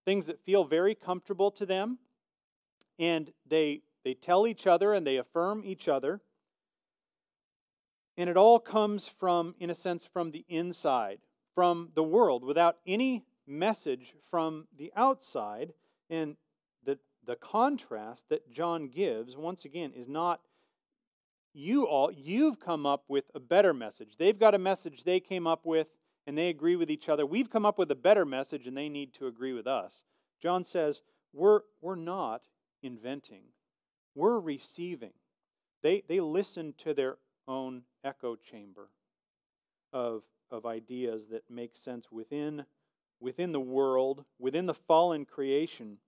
things 0.05 0.27
that 0.27 0.45
feel 0.45 0.65
very 0.65 0.95
comfortable 0.95 1.51
to 1.53 1.67
them, 1.67 1.99
and 2.99 3.33
they, 3.49 3.83
they 4.05 4.15
tell 4.15 4.47
each 4.47 4.67
other 4.67 4.95
and 4.95 5.07
they 5.07 5.17
affirm 5.17 5.63
each 5.65 5.89
other. 5.89 6.21
And 8.17 8.31
it 8.31 8.37
all 8.37 8.61
comes 8.61 9.09
from, 9.09 9.55
in 9.59 9.71
a 9.71 9.75
sense, 9.75 10.09
from 10.13 10.31
the 10.31 10.45
inside, 10.49 11.19
from 11.55 11.91
the 11.95 12.03
world, 12.03 12.45
without 12.45 12.77
any 12.87 13.25
message 13.47 14.15
from 14.31 14.67
the 14.79 14.93
outside. 14.95 15.73
And 16.11 16.37
the 16.85 16.99
the 17.27 17.37
contrast 17.37 18.29
that 18.29 18.51
John 18.51 18.89
gives, 18.89 19.37
once 19.37 19.65
again, 19.65 19.93
is 19.95 20.09
not 20.09 20.41
you 21.55 21.87
all, 21.87 22.11
you've 22.11 22.59
come 22.59 22.85
up 22.85 23.05
with 23.09 23.25
a 23.35 23.41
better 23.41 23.73
message. 23.73 24.17
They've 24.19 24.39
got 24.39 24.55
a 24.55 24.59
message 24.59 25.05
they 25.05 25.21
came 25.21 25.47
up 25.47 25.65
with 25.65 25.87
and 26.27 26.37
they 26.37 26.49
agree 26.49 26.77
with 26.77 26.91
each 26.91 27.09
other. 27.09 27.27
We've 27.27 27.51
come 27.51 27.67
up 27.67 27.79
with 27.79 27.91
a 27.91 27.97
better 27.97 28.25
message 28.25 28.67
and 28.67 28.77
they 28.77 28.89
need 28.89 29.15
to 29.15 29.27
agree 29.27 29.53
with 29.53 29.67
us. 29.67 30.03
John 30.43 30.65
says, 30.65 31.03
we're, 31.33 31.61
we're 31.81 31.97
not 31.97 32.43
inventing, 32.83 33.43
we're 34.15 34.39
receiving. 34.39 35.13
They, 35.83 36.03
they 36.09 36.21
listen 36.21 36.75
to 36.79 36.95
their 36.95 37.17
own 37.47 37.83
echo 38.05 38.37
chamber 38.37 38.89
of, 39.93 40.23
of 40.51 40.65
ideas 40.65 41.27
that 41.31 41.43
make 41.51 41.77
sense 41.77 42.11
within, 42.11 42.65
within 43.21 43.53
the 43.53 43.61
world, 43.61 44.25
within 44.39 44.67
the 44.67 44.75
fallen 44.75 45.25
creation 45.25 45.99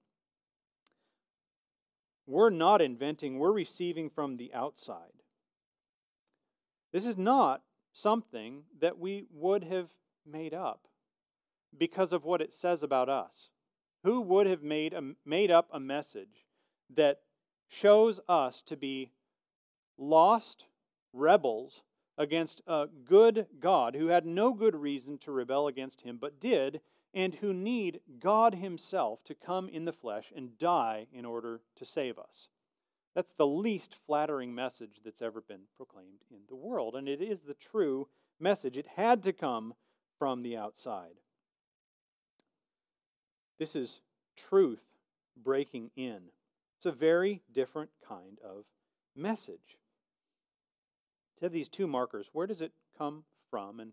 we're 2.27 2.51
not 2.51 2.83
inventing, 2.83 3.39
we're 3.39 3.53
receiving 3.53 4.11
from 4.11 4.37
the 4.37 4.53
outside. 4.53 5.13
This 6.93 7.07
is 7.07 7.17
not 7.17 7.63
something 7.93 8.63
that 8.81 8.99
we 8.99 9.27
would 9.33 9.65
have 9.65 9.89
made 10.27 10.55
up 10.55 10.87
because 11.77 12.13
of 12.13 12.25
what 12.25 12.41
it 12.41 12.53
says 12.53 12.83
about 12.83 13.09
us. 13.09 13.51
Who 14.05 14.21
would 14.21 14.47
have 14.47 14.63
made, 14.63 14.93
a, 14.93 15.15
made 15.25 15.51
up 15.51 15.69
a 15.73 15.81
message 15.81 16.47
that 16.95 17.21
shows 17.69 18.21
us 18.29 18.63
to 18.63 18.77
be 18.77 19.11
lost 19.99 20.67
rebels 21.13 21.83
against 22.19 22.61
a 22.67 22.87
good 23.05 23.47
God 23.61 23.95
who 23.95 24.07
had 24.07 24.25
no 24.25 24.53
good 24.53 24.75
reason 24.75 25.19
to 25.19 25.33
rebel 25.33 25.67
against 25.67 26.01
him, 26.01 26.19
but 26.21 26.41
did 26.41 26.81
and 27.17 27.35
who 27.37 27.55
need 27.55 28.01
God 28.21 28.55
Himself 28.55 29.25
to 29.25 29.35
come 29.35 29.71
in 29.71 29.87
the 29.87 29.93
flesh 29.93 30.33
and 30.37 30.59
die 30.59 31.07
in 31.13 31.25
order 31.25 31.63
to 31.77 31.85
save 31.87 32.19
us. 32.19 32.49
That's 33.15 33.33
the 33.33 33.47
least 33.47 33.97
flattering 34.07 34.55
message 34.55 35.01
that's 35.03 35.23
ever 35.23 35.41
been 35.41 35.63
proclaimed 35.77 36.21
in 36.31 36.41
the 36.49 36.55
world, 36.55 36.95
and 36.95 37.09
it 37.09 37.23
is 37.23 37.41
the 37.41 37.55
true 37.55 38.07
message. 38.39 38.77
It 38.77 38.87
had 38.87 39.23
to 39.23 39.33
come 39.33 39.73
from 40.19 40.43
the 40.43 40.57
outside. 40.57 41.15
This 43.59 43.75
is 43.75 44.01
truth 44.37 44.83
breaking 45.43 45.91
in. 45.97 46.21
It's 46.79 46.87
a 46.87 46.93
very 46.93 47.43
different 47.53 47.91
kind 48.07 48.39
of 48.45 48.65
message. 49.15 49.79
To 51.39 51.45
have 51.45 51.53
these 51.53 51.69
two 51.69 51.87
markers, 51.87 52.29
where 52.33 52.47
does 52.47 52.61
it 52.61 52.73
come 52.99 53.25
from 53.51 53.81
and, 53.81 53.93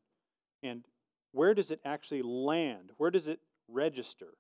and 0.62 0.84
where 1.32 1.54
does 1.54 1.72
it 1.72 1.82
actually 1.84 2.22
land? 2.22 2.92
Where 2.98 3.12
does 3.12 3.28
it 3.28 3.40
register? 3.68 4.34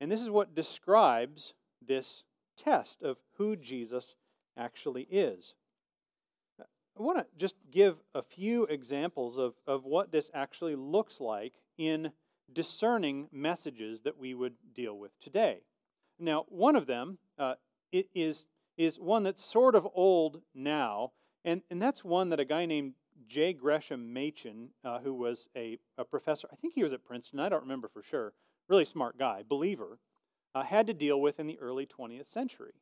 And 0.00 0.10
this 0.10 0.22
is 0.22 0.30
what 0.30 0.54
describes 0.54 1.54
this 1.86 2.22
test 2.56 3.02
of 3.02 3.16
who 3.36 3.56
Jesus 3.56 4.14
actually 4.56 5.06
is. 5.10 5.54
I 6.98 7.02
want 7.02 7.18
to 7.18 7.26
just 7.38 7.54
give 7.70 7.96
a 8.14 8.22
few 8.22 8.64
examples 8.64 9.38
of, 9.38 9.54
of 9.66 9.84
what 9.84 10.10
this 10.10 10.30
actually 10.34 10.74
looks 10.74 11.20
like 11.20 11.54
in 11.76 12.10
discerning 12.52 13.28
messages 13.30 14.00
that 14.00 14.18
we 14.18 14.34
would 14.34 14.54
deal 14.74 14.98
with 14.98 15.12
today. 15.20 15.58
Now, 16.18 16.44
one 16.48 16.74
of 16.74 16.86
them 16.86 17.18
uh, 17.38 17.54
is, 17.92 18.46
is 18.76 18.98
one 18.98 19.22
that's 19.22 19.44
sort 19.44 19.76
of 19.76 19.86
old 19.94 20.40
now, 20.54 21.12
and, 21.44 21.62
and 21.70 21.80
that's 21.80 22.02
one 22.02 22.30
that 22.30 22.40
a 22.40 22.44
guy 22.44 22.66
named 22.66 22.94
J. 23.28 23.52
Gresham 23.52 24.12
Machen, 24.12 24.70
uh, 24.84 24.98
who 24.98 25.14
was 25.14 25.48
a, 25.56 25.78
a, 25.98 26.04
professor, 26.04 26.48
I 26.52 26.56
think 26.56 26.74
he 26.74 26.82
was 26.82 26.92
at 26.92 27.04
Princeton, 27.04 27.38
I 27.38 27.48
don't 27.48 27.62
remember 27.62 27.88
for 27.88 28.02
sure, 28.02 28.32
really 28.68 28.84
smart 28.84 29.16
guy, 29.16 29.44
believer, 29.48 30.00
uh, 30.54 30.64
had 30.64 30.88
to 30.88 30.94
deal 30.94 31.20
with 31.20 31.38
in 31.38 31.46
the 31.46 31.58
early 31.60 31.86
20th 31.86 32.26
century. 32.26 32.74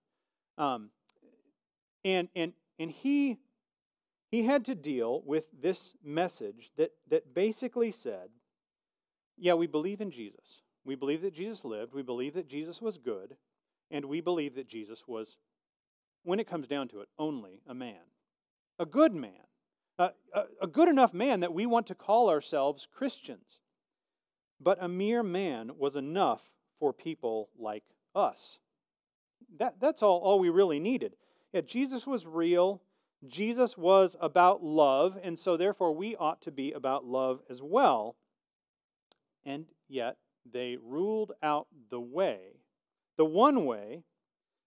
Um, 0.57 0.89
and, 2.05 2.29
and, 2.35 2.53
and 2.79 2.91
he, 2.91 3.39
he 4.37 4.45
had 4.45 4.65
to 4.67 4.75
deal 4.75 5.23
with 5.25 5.45
this 5.61 5.95
message 6.05 6.71
that, 6.77 6.91
that 7.11 7.35
basically 7.35 7.93
said, 7.93 8.29
yeah, 9.39 9.55
we 9.55 9.67
believe 9.67 10.01
in 10.01 10.11
Jesus. 10.11 10.63
We 10.85 10.95
believe 10.95 11.23
that 11.23 11.35
Jesus 11.35 11.65
lived. 11.65 11.95
We 11.95 12.03
believe 12.03 12.35
that 12.35 12.49
Jesus 12.49 12.81
was 12.81 12.97
good. 12.97 13.37
And 13.91 14.05
we 14.05 14.21
believe 14.21 14.55
that 14.57 14.69
Jesus 14.69 15.03
was, 15.07 15.37
when 16.25 16.41
it 16.41 16.49
comes 16.49 16.67
down 16.67 16.89
to 16.89 17.01
it, 17.01 17.09
only 17.19 17.61
a 17.69 17.75
man. 17.75 18.03
A 18.79 18.87
good 18.87 19.15
man 19.15 19.33
a, 19.99 20.11
a 20.63 20.67
good 20.67 20.89
enough 20.89 21.15
man 21.15 21.41
that 21.41 21.53
we 21.53 21.67
want 21.67 21.87
to 21.89 21.95
call 21.95 22.29
ourselves 22.29 22.87
Christians. 22.95 23.59
But 24.61 24.79
a 24.81 24.89
mere 24.89 25.23
man 25.23 25.73
was 25.79 25.97
enough 25.97 26.43
for 26.79 26.93
people 26.93 27.51
like 27.59 27.85
us. 28.15 28.59
That, 29.59 29.77
that's 29.81 30.03
all, 30.03 30.19
all 30.19 30.39
we 30.39 30.49
really 30.49 30.81
needed. 30.81 31.15
Yeah, 31.53 31.61
Jesus 31.63 32.07
was 32.07 32.27
real. 32.27 32.83
Jesus 33.27 33.77
was 33.77 34.17
about 34.21 34.63
love, 34.63 35.19
and 35.23 35.39
so 35.39 35.57
therefore 35.57 35.93
we 35.93 36.17
ought 36.17 36.43
to 36.43 36.51
be 36.51 36.73
about 36.73 37.05
love 37.05 37.41
as 37.49 37.63
well. 37.63 38.17
And 39.45 39.67
yet 39.89 40.17
they 40.51 40.77
ruled 40.83 41.33
out 41.43 41.67
the 41.91 42.01
way, 42.01 42.39
the 43.17 43.25
one 43.25 43.65
way 43.65 44.03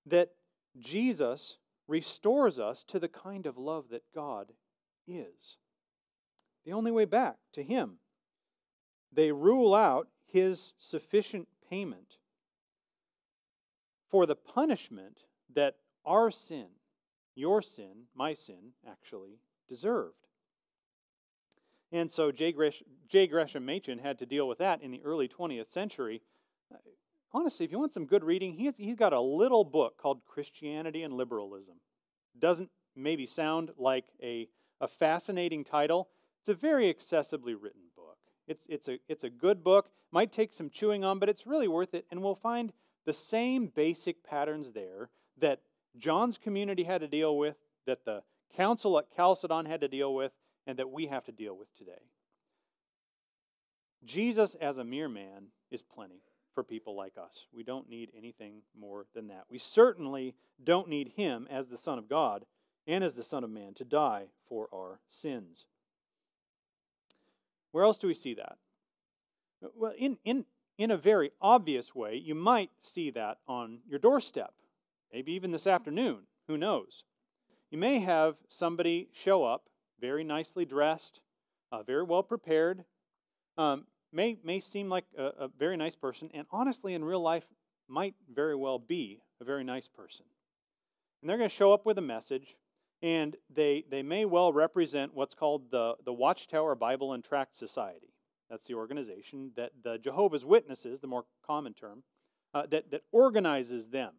that 0.06 0.32
Jesus 0.80 1.58
restores 1.88 2.60
us 2.60 2.84
to 2.88 3.00
the 3.00 3.08
kind 3.08 3.46
of 3.46 3.58
love 3.58 3.86
that 3.90 4.04
God 4.14 4.52
is. 5.08 5.58
The 6.66 6.74
only 6.74 6.92
way 6.92 7.06
back 7.06 7.38
to 7.54 7.64
Him. 7.64 8.00
They 9.12 9.32
rule 9.32 9.74
out 9.74 10.08
His 10.28 10.74
sufficient 10.78 11.48
payment 11.70 12.18
for 14.10 14.26
the 14.26 14.36
punishment 14.36 15.24
that 15.56 15.76
our 16.06 16.32
sin, 16.32 16.68
your 17.36 17.62
sin, 17.62 18.06
my 18.16 18.34
sin, 18.34 18.74
actually 18.88 19.40
deserved. 19.68 20.16
And 21.92 22.12
so 22.12 22.32
J. 22.32 22.52
Gresham, 22.52 22.88
J. 23.08 23.28
Gresham 23.28 23.66
Machen 23.66 23.98
had 23.98 24.20
to 24.20 24.26
deal 24.26 24.48
with 24.48 24.60
that 24.60 24.82
in 24.82 24.92
the 24.92 25.02
early 25.04 25.28
20th 25.28 25.72
century. 25.72 26.22
Uh, 26.74 26.78
honestly, 27.34 27.66
if 27.66 27.72
you 27.72 27.80
want 27.80 27.94
some 27.94 28.06
good 28.06 28.24
reading, 28.24 28.54
he's 28.54 28.96
got 28.96 29.14
a 29.14 29.22
little 29.22 29.64
book 29.64 29.98
called 29.98 30.22
Christianity 30.26 31.04
and 31.04 31.14
Liberalism. 31.14 31.76
Doesn't 32.38 32.70
maybe 32.96 33.26
sound 33.26 33.72
like 33.78 34.06
a 34.22 34.48
a 34.82 34.88
fascinating 34.88 35.64
title. 35.64 36.10
It's 36.42 36.50
a 36.50 36.54
very 36.54 36.94
accessibly 36.94 37.56
written 37.60 37.82
book. 37.96 38.18
It's, 38.48 38.66
it's, 38.70 38.88
a, 38.88 39.00
it's 39.08 39.24
a 39.24 39.30
good 39.30 39.64
book. 39.64 39.90
might 40.12 40.32
take 40.32 40.54
some 40.54 40.70
chewing 40.70 41.04
on, 41.04 41.20
but 41.20 41.30
it's 41.30 41.46
really 41.46 41.68
worth 41.68 41.94
it. 41.94 42.06
And 42.12 42.22
we'll 42.22 42.36
find 42.36 42.72
the 43.06 43.14
same 43.14 43.68
basic 43.68 44.24
patterns 44.24 44.72
there 44.72 45.10
that 45.40 45.60
John's 46.00 46.38
community 46.38 46.84
had 46.84 47.02
to 47.02 47.08
deal 47.08 47.38
with, 47.38 47.56
that 47.86 48.06
the 48.06 48.24
council 48.56 48.98
at 48.98 49.14
Chalcedon 49.16 49.66
had 49.66 49.82
to 49.82 49.88
deal 49.88 50.14
with, 50.14 50.32
and 50.66 50.78
that 50.80 50.90
we 50.90 51.08
have 51.08 51.26
to 51.26 51.32
deal 51.32 51.58
with 51.58 51.76
today. 51.78 52.02
Jesus 54.06 54.56
as 54.56 54.78
a 54.78 54.84
mere 54.84 55.10
man 55.10 55.48
is 55.72 55.82
plenty 55.82 56.22
for 56.56 56.64
people 56.64 56.96
like 56.96 57.18
us. 57.18 57.46
We 57.54 57.64
don't 57.64 57.90
need 57.90 58.12
anything 58.18 58.62
more 58.80 59.06
than 59.14 59.28
that. 59.28 59.46
We 59.50 59.60
certainly 59.60 60.36
don't 60.64 60.90
need 60.90 61.10
him 61.16 61.48
as 61.50 61.68
the 61.68 61.78
Son 61.78 61.98
of 61.98 62.10
God 62.10 62.46
and 62.88 63.04
as 63.04 63.16
the 63.16 63.24
Son 63.24 63.44
of 63.44 63.50
Man 63.50 63.74
to 63.76 63.84
die 63.84 64.26
for 64.48 64.68
our 64.74 65.00
sins. 65.10 65.66
Where 67.72 67.84
else 67.84 67.98
do 67.98 68.08
we 68.08 68.14
see 68.14 68.34
that? 68.36 68.58
Well, 69.76 69.94
in, 69.98 70.18
in, 70.24 70.46
in 70.78 70.92
a 70.92 70.98
very 70.98 71.32
obvious 71.42 71.94
way, 71.94 72.16
you 72.16 72.34
might 72.34 72.72
see 72.80 73.12
that 73.12 73.38
on 73.48 73.80
your 73.88 74.00
doorstep, 74.00 74.54
maybe 75.12 75.34
even 75.34 75.52
this 75.52 75.68
afternoon. 75.68 76.20
Who 76.48 76.58
knows? 76.58 77.04
You 77.72 77.78
may 77.78 78.00
have 78.00 78.36
somebody 78.48 79.10
show 79.14 79.44
up 79.44 79.64
very 80.00 80.24
nicely 80.24 80.66
dressed, 80.66 81.22
uh, 81.72 81.84
very 81.84 82.04
well 82.04 82.24
prepared, 82.24 82.84
um, 83.58 83.86
may, 84.12 84.38
may 84.44 84.60
seem 84.60 84.90
like 84.90 85.06
a, 85.18 85.26
a 85.26 85.48
very 85.60 85.78
nice 85.78 85.96
person, 85.96 86.30
and 86.34 86.48
honestly, 86.52 86.94
in 86.94 87.04
real 87.04 87.22
life, 87.22 87.44
might 87.88 88.16
very 88.34 88.56
well 88.56 88.80
be 88.80 89.22
a 89.42 89.44
very 89.44 89.64
nice 89.64 89.88
person. 89.88 90.26
And 91.22 91.30
they're 91.30 91.38
going 91.38 91.50
to 91.50 91.56
show 91.56 91.74
up 91.74 91.86
with 91.86 91.98
a 91.98 92.02
message, 92.02 92.56
and 93.02 93.36
they, 93.54 93.84
they 93.90 94.02
may 94.02 94.26
well 94.26 94.54
represent 94.54 95.14
what's 95.14 95.34
called 95.34 95.70
the, 95.72 95.96
the 96.06 96.14
Watchtower 96.14 96.76
Bible 96.76 97.14
and 97.14 97.24
Tract 97.24 97.56
Society. 97.56 98.14
That's 98.50 98.68
the 98.68 98.76
organization 98.76 99.52
that 99.56 99.72
the 99.84 99.98
Jehovah's 99.98 100.46
Witnesses, 100.46 101.00
the 101.00 101.08
more 101.08 101.26
common 101.46 101.74
term, 101.74 102.04
uh, 102.54 102.64
that, 102.72 102.90
that 102.92 103.02
organizes 103.12 103.88
them. 103.88 104.14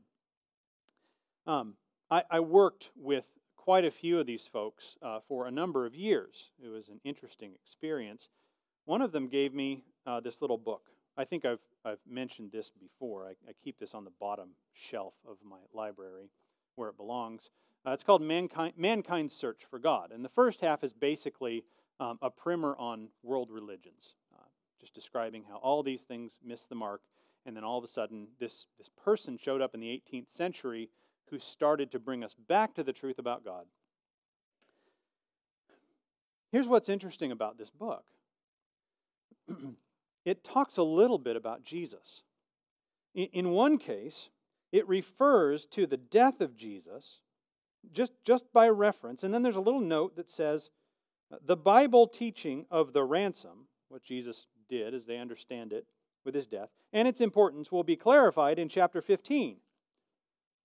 Um, 1.46 1.74
I, 2.10 2.22
I, 2.30 2.40
worked 2.40 2.90
with 2.96 3.24
quite 3.56 3.84
a 3.84 3.90
few 3.90 4.18
of 4.20 4.26
these 4.26 4.46
folks 4.46 4.96
uh, 5.02 5.20
for 5.26 5.46
a 5.46 5.50
number 5.50 5.86
of 5.86 5.94
years. 5.94 6.50
It 6.62 6.68
was 6.68 6.88
an 6.88 7.00
interesting 7.04 7.52
experience. 7.54 8.28
One 8.84 9.00
of 9.00 9.12
them 9.12 9.28
gave 9.28 9.54
me 9.54 9.84
uh, 10.06 10.20
this 10.20 10.42
little 10.42 10.58
book. 10.58 10.90
I 11.16 11.24
think 11.24 11.44
I've, 11.44 11.60
I've 11.84 11.98
mentioned 12.08 12.52
this 12.52 12.70
before. 12.70 13.26
I, 13.26 13.30
I, 13.48 13.52
keep 13.64 13.78
this 13.78 13.94
on 13.94 14.04
the 14.04 14.12
bottom 14.20 14.50
shelf 14.74 15.14
of 15.26 15.36
my 15.44 15.58
library 15.72 16.30
where 16.76 16.90
it 16.90 16.96
belongs. 16.96 17.50
Uh, 17.86 17.92
it's 17.92 18.02
called 18.02 18.22
Mankind, 18.22 18.74
Mankind's 18.76 19.34
Search 19.34 19.62
for 19.70 19.78
God. 19.78 20.12
And 20.12 20.24
the 20.24 20.30
first 20.30 20.60
half 20.60 20.84
is 20.84 20.92
basically 20.92 21.64
um, 22.00 22.18
a 22.22 22.30
primer 22.30 22.76
on 22.76 23.08
world 23.22 23.50
religions, 23.50 24.14
uh, 24.34 24.44
just 24.78 24.94
describing 24.94 25.44
how 25.48 25.56
all 25.56 25.82
these 25.82 26.02
things 26.02 26.38
miss 26.44 26.66
the 26.66 26.74
mark. 26.74 27.00
And 27.46 27.56
then 27.56 27.64
all 27.64 27.78
of 27.78 27.84
a 27.84 27.88
sudden, 27.88 28.28
this, 28.38 28.66
this 28.78 28.90
person 29.02 29.38
showed 29.38 29.62
up 29.62 29.74
in 29.74 29.80
the 29.80 30.02
18th 30.12 30.30
century 30.30 30.90
who 31.30 31.38
started 31.38 31.92
to 31.92 31.98
bring 31.98 32.24
us 32.24 32.34
back 32.48 32.74
to 32.74 32.82
the 32.82 32.92
truth 32.92 33.18
about 33.18 33.44
God. 33.44 33.64
Here's 36.52 36.66
what's 36.66 36.88
interesting 36.88 37.32
about 37.32 37.58
this 37.58 37.70
book 37.70 38.04
it 40.24 40.44
talks 40.44 40.76
a 40.76 40.82
little 40.82 41.18
bit 41.18 41.36
about 41.36 41.64
Jesus. 41.64 42.22
In 43.14 43.50
one 43.50 43.78
case, 43.78 44.28
it 44.70 44.86
refers 44.86 45.66
to 45.66 45.86
the 45.86 45.96
death 45.96 46.40
of 46.40 46.56
Jesus 46.56 47.18
just, 47.92 48.12
just 48.24 48.44
by 48.52 48.68
reference. 48.68 49.24
And 49.24 49.34
then 49.34 49.42
there's 49.42 49.56
a 49.56 49.60
little 49.60 49.80
note 49.80 50.14
that 50.16 50.30
says, 50.30 50.70
uh, 51.32 51.36
the 51.44 51.56
Bible 51.56 52.06
teaching 52.06 52.66
of 52.70 52.92
the 52.92 53.02
ransom, 53.02 53.66
what 53.88 54.04
Jesus 54.04 54.46
did 54.68 54.94
as 54.94 55.06
they 55.06 55.18
understand 55.18 55.72
it 55.72 55.86
with 56.24 56.34
his 56.34 56.46
death, 56.46 56.68
and 56.92 57.08
its 57.08 57.20
importance 57.20 57.72
will 57.72 57.82
be 57.82 57.96
clarified 57.96 58.58
in 58.58 58.68
chapter 58.68 59.00
15. 59.00 59.56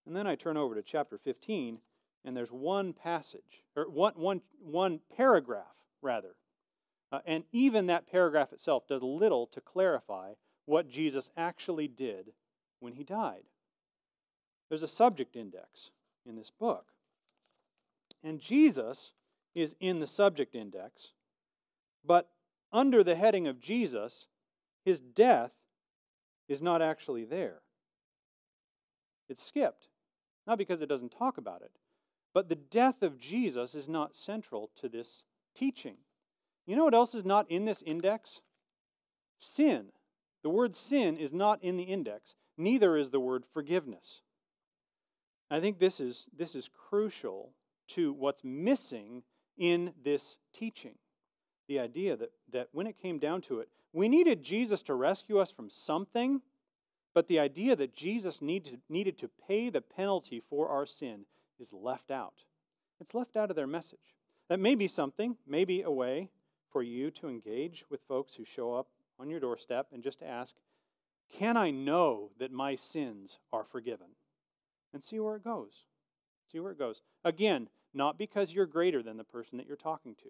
And 0.06 0.16
then 0.16 0.28
I 0.28 0.36
turn 0.36 0.58
over 0.58 0.76
to 0.76 0.84
chapter 0.84 1.18
15, 1.18 1.80
and 2.24 2.38
there's 2.38 2.52
one 2.52 2.94
passage, 2.94 3.64
or 3.76 3.90
one, 3.90 4.14
one, 4.16 4.42
one 4.60 5.00
paragraph, 5.16 5.76
rather. 6.02 6.36
Uh, 7.12 7.20
and 7.26 7.44
even 7.52 7.88
that 7.88 8.10
paragraph 8.12 8.54
itself 8.54 8.88
does 8.88 9.02
little 9.02 9.48
to 9.48 9.62
clarify 9.62 10.34
what 10.66 10.90
Jesus 10.90 11.30
actually 11.38 11.88
did 11.88 12.32
when 12.80 12.94
he 12.94 13.04
died. 13.04 13.44
There's 14.70 14.84
a 14.84 14.88
subject 14.88 15.36
index 15.36 15.92
in 16.28 16.36
this 16.36 16.52
book. 16.60 16.86
And 18.24 18.40
Jesus 18.40 19.12
is 19.54 19.76
in 19.80 20.00
the 20.00 20.08
subject 20.08 20.56
index, 20.56 21.12
but 22.04 22.30
under 22.72 23.04
the 23.04 23.16
heading 23.16 23.48
of 23.48 23.62
Jesus, 23.62 24.28
his 24.84 25.00
death 25.00 25.52
is 26.48 26.62
not 26.62 26.82
actually 26.82 27.26
there. 27.26 27.62
It's 29.30 29.44
skipped. 29.44 29.88
Not 30.48 30.58
because 30.58 30.82
it 30.82 30.90
doesn't 30.90 31.18
talk 31.18 31.38
about 31.38 31.62
it, 31.62 31.72
but 32.34 32.50
the 32.50 32.56
death 32.56 33.02
of 33.02 33.18
Jesus 33.18 33.76
is 33.76 33.88
not 33.88 34.16
central 34.16 34.70
to 34.78 34.90
this 34.90 35.24
teaching. 35.56 35.96
You 36.66 36.76
know 36.76 36.84
what 36.84 36.94
else 36.94 37.16
is 37.16 37.26
not 37.26 37.50
in 37.50 37.66
this 37.66 37.82
index? 37.86 38.42
Sin. 39.40 39.88
The 40.44 40.50
word 40.50 40.76
sin 40.76 41.18
is 41.18 41.34
not 41.34 41.64
in 41.64 41.78
the 41.78 41.84
index, 41.84 42.36
neither 42.58 42.98
is 42.98 43.10
the 43.10 43.20
word 43.20 43.44
forgiveness. 43.54 44.22
I 45.50 45.60
think 45.60 45.80
this 45.80 46.00
is, 46.00 46.28
this 46.36 46.56
is 46.56 46.70
crucial 46.90 47.52
to 47.90 48.14
what's 48.14 48.44
missing 48.44 49.24
in 49.58 49.94
this 50.04 50.38
teaching. 50.54 50.96
The 51.68 51.80
idea 51.80 52.16
that, 52.18 52.32
that 52.52 52.68
when 52.72 52.88
it 52.88 53.02
came 53.02 53.20
down 53.20 53.42
to 53.44 53.60
it, 53.60 53.70
we 53.94 54.10
needed 54.10 54.44
Jesus 54.44 54.84
to 54.84 54.94
rescue 54.94 55.40
us 55.40 55.52
from 55.52 55.70
something, 55.70 56.42
but 57.16 57.30
the 57.30 57.40
idea 57.40 57.78
that 57.78 57.96
Jesus 57.96 58.42
needed, 58.42 58.82
needed 58.90 59.18
to 59.20 59.30
pay 59.48 59.70
the 59.70 59.82
penalty 59.82 60.44
for 60.50 60.68
our 60.68 60.86
sin 60.86 61.22
is 61.60 61.72
left 61.72 62.12
out. 62.12 62.44
It's 63.00 63.16
left 63.16 63.38
out 63.38 63.50
of 63.50 63.56
their 63.56 63.66
message. 63.66 64.14
That 64.50 64.60
may 64.60 64.76
be 64.76 64.90
something, 64.90 65.38
maybe 65.48 65.82
a 65.82 65.90
way 65.90 66.30
for 66.72 66.84
you 66.84 67.10
to 67.12 67.30
engage 67.30 67.86
with 67.90 68.02
folks 68.08 68.36
who 68.36 68.44
show 68.44 68.76
up 68.76 68.88
on 69.18 69.30
your 69.30 69.40
doorstep 69.40 69.88
and 69.94 70.04
just 70.04 70.22
ask, 70.22 70.54
Can 71.40 71.56
I 71.56 71.72
know 71.72 72.32
that 72.38 72.52
my 72.52 72.76
sins 72.76 73.40
are 73.54 73.64
forgiven? 73.64 74.08
And 74.94 75.02
see 75.02 75.20
where 75.20 75.38
it 75.38 75.44
goes. 75.44 75.86
See 76.52 76.60
where 76.60 76.74
it 76.74 76.80
goes. 76.80 77.02
Again, 77.24 77.70
not 77.94 78.18
because 78.18 78.52
you're 78.52 78.66
greater 78.66 79.02
than 79.02 79.16
the 79.16 79.24
person 79.24 79.58
that 79.58 79.68
you're 79.68 79.78
talking 79.78 80.16
to, 80.16 80.30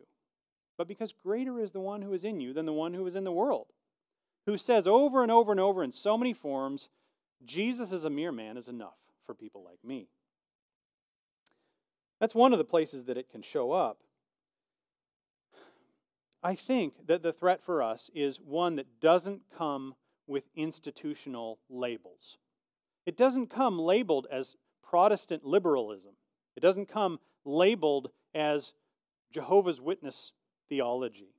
but 0.78 0.88
because 0.88 1.14
greater 1.24 1.60
is 1.60 1.72
the 1.72 1.80
one 1.80 2.04
who 2.04 2.14
is 2.14 2.24
in 2.24 2.40
you 2.40 2.54
than 2.54 2.68
the 2.68 2.74
one 2.74 2.94
who 2.94 3.08
is 3.08 3.16
in 3.16 3.24
the 3.24 3.32
world, 3.32 3.68
who 4.46 4.58
says 4.58 4.88
over 4.88 5.24
and 5.24 5.32
over 5.32 5.52
and 5.52 5.60
over 5.60 5.84
in 5.84 5.92
so 5.92 6.18
many 6.18 6.34
forms, 6.34 6.90
Jesus 7.46 7.92
as 7.92 8.06
a 8.06 8.10
mere 8.10 8.32
man 8.32 8.58
is 8.58 8.68
enough 8.68 8.98
for 9.26 9.34
people 9.34 9.64
like 9.64 9.84
me. 9.84 10.08
That's 12.20 12.36
one 12.36 12.54
of 12.54 12.60
the 12.60 12.66
places 12.66 13.06
that 13.06 13.18
it 13.18 13.30
can 13.30 13.42
show 13.42 13.72
up. 13.72 13.98
I 16.42 16.56
think 16.56 17.08
that 17.08 17.24
the 17.24 17.34
threat 17.34 17.62
for 17.64 17.82
us 17.82 18.10
is 18.14 18.40
one 18.40 18.76
that 18.76 19.00
doesn't 19.02 19.42
come 19.58 19.96
with 20.28 20.44
institutional 20.56 21.60
labels. 21.70 22.38
It 23.06 23.18
doesn't 23.18 23.48
come 23.48 23.80
labeled 23.80 24.28
as 24.32 24.56
Protestant 24.84 25.44
liberalism. 25.44 26.14
It 26.56 26.62
doesn't 26.62 26.88
come 26.88 27.20
labeled 27.44 28.10
as 28.34 28.74
Jehovah's 29.32 29.82
Witness 29.82 30.32
theology. 30.70 31.35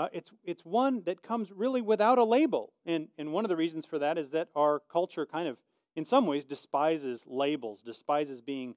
Uh, 0.00 0.08
it's, 0.14 0.30
it's 0.46 0.64
one 0.64 1.02
that 1.04 1.22
comes 1.22 1.52
really 1.52 1.82
without 1.82 2.16
a 2.16 2.24
label. 2.24 2.72
And, 2.86 3.08
and 3.18 3.34
one 3.34 3.44
of 3.44 3.50
the 3.50 3.56
reasons 3.56 3.84
for 3.84 3.98
that 3.98 4.16
is 4.16 4.30
that 4.30 4.48
our 4.56 4.80
culture 4.90 5.26
kind 5.26 5.46
of, 5.46 5.58
in 5.94 6.06
some 6.06 6.26
ways, 6.26 6.46
despises 6.46 7.22
labels, 7.26 7.82
despises 7.82 8.40
being 8.40 8.76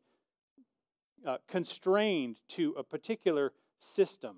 uh, 1.25 1.37
constrained 1.47 2.39
to 2.49 2.75
a 2.77 2.83
particular 2.83 3.53
system. 3.79 4.35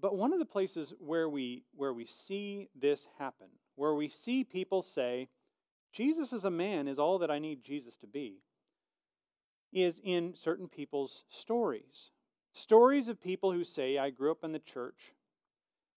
But 0.00 0.16
one 0.16 0.32
of 0.32 0.40
the 0.40 0.44
places 0.44 0.92
where 0.98 1.28
we, 1.28 1.62
where 1.76 1.94
we 1.94 2.06
see 2.06 2.68
this 2.74 3.06
happen, 3.20 3.46
where 3.76 3.94
we 3.94 4.08
see 4.08 4.42
people 4.42 4.82
say, 4.82 5.28
Jesus 5.92 6.32
as 6.32 6.46
a 6.46 6.50
man 6.50 6.88
is 6.88 6.98
all 6.98 7.20
that 7.20 7.30
I 7.30 7.38
need 7.38 7.62
Jesus 7.62 7.96
to 7.98 8.08
be, 8.08 8.38
is 9.72 10.00
in 10.02 10.34
certain 10.34 10.66
people's 10.66 11.22
stories. 11.28 12.10
Stories 12.54 13.06
of 13.06 13.22
people 13.22 13.52
who 13.52 13.62
say, 13.62 13.98
I 13.98 14.10
grew 14.10 14.32
up 14.32 14.42
in 14.42 14.50
the 14.50 14.58
church, 14.58 15.12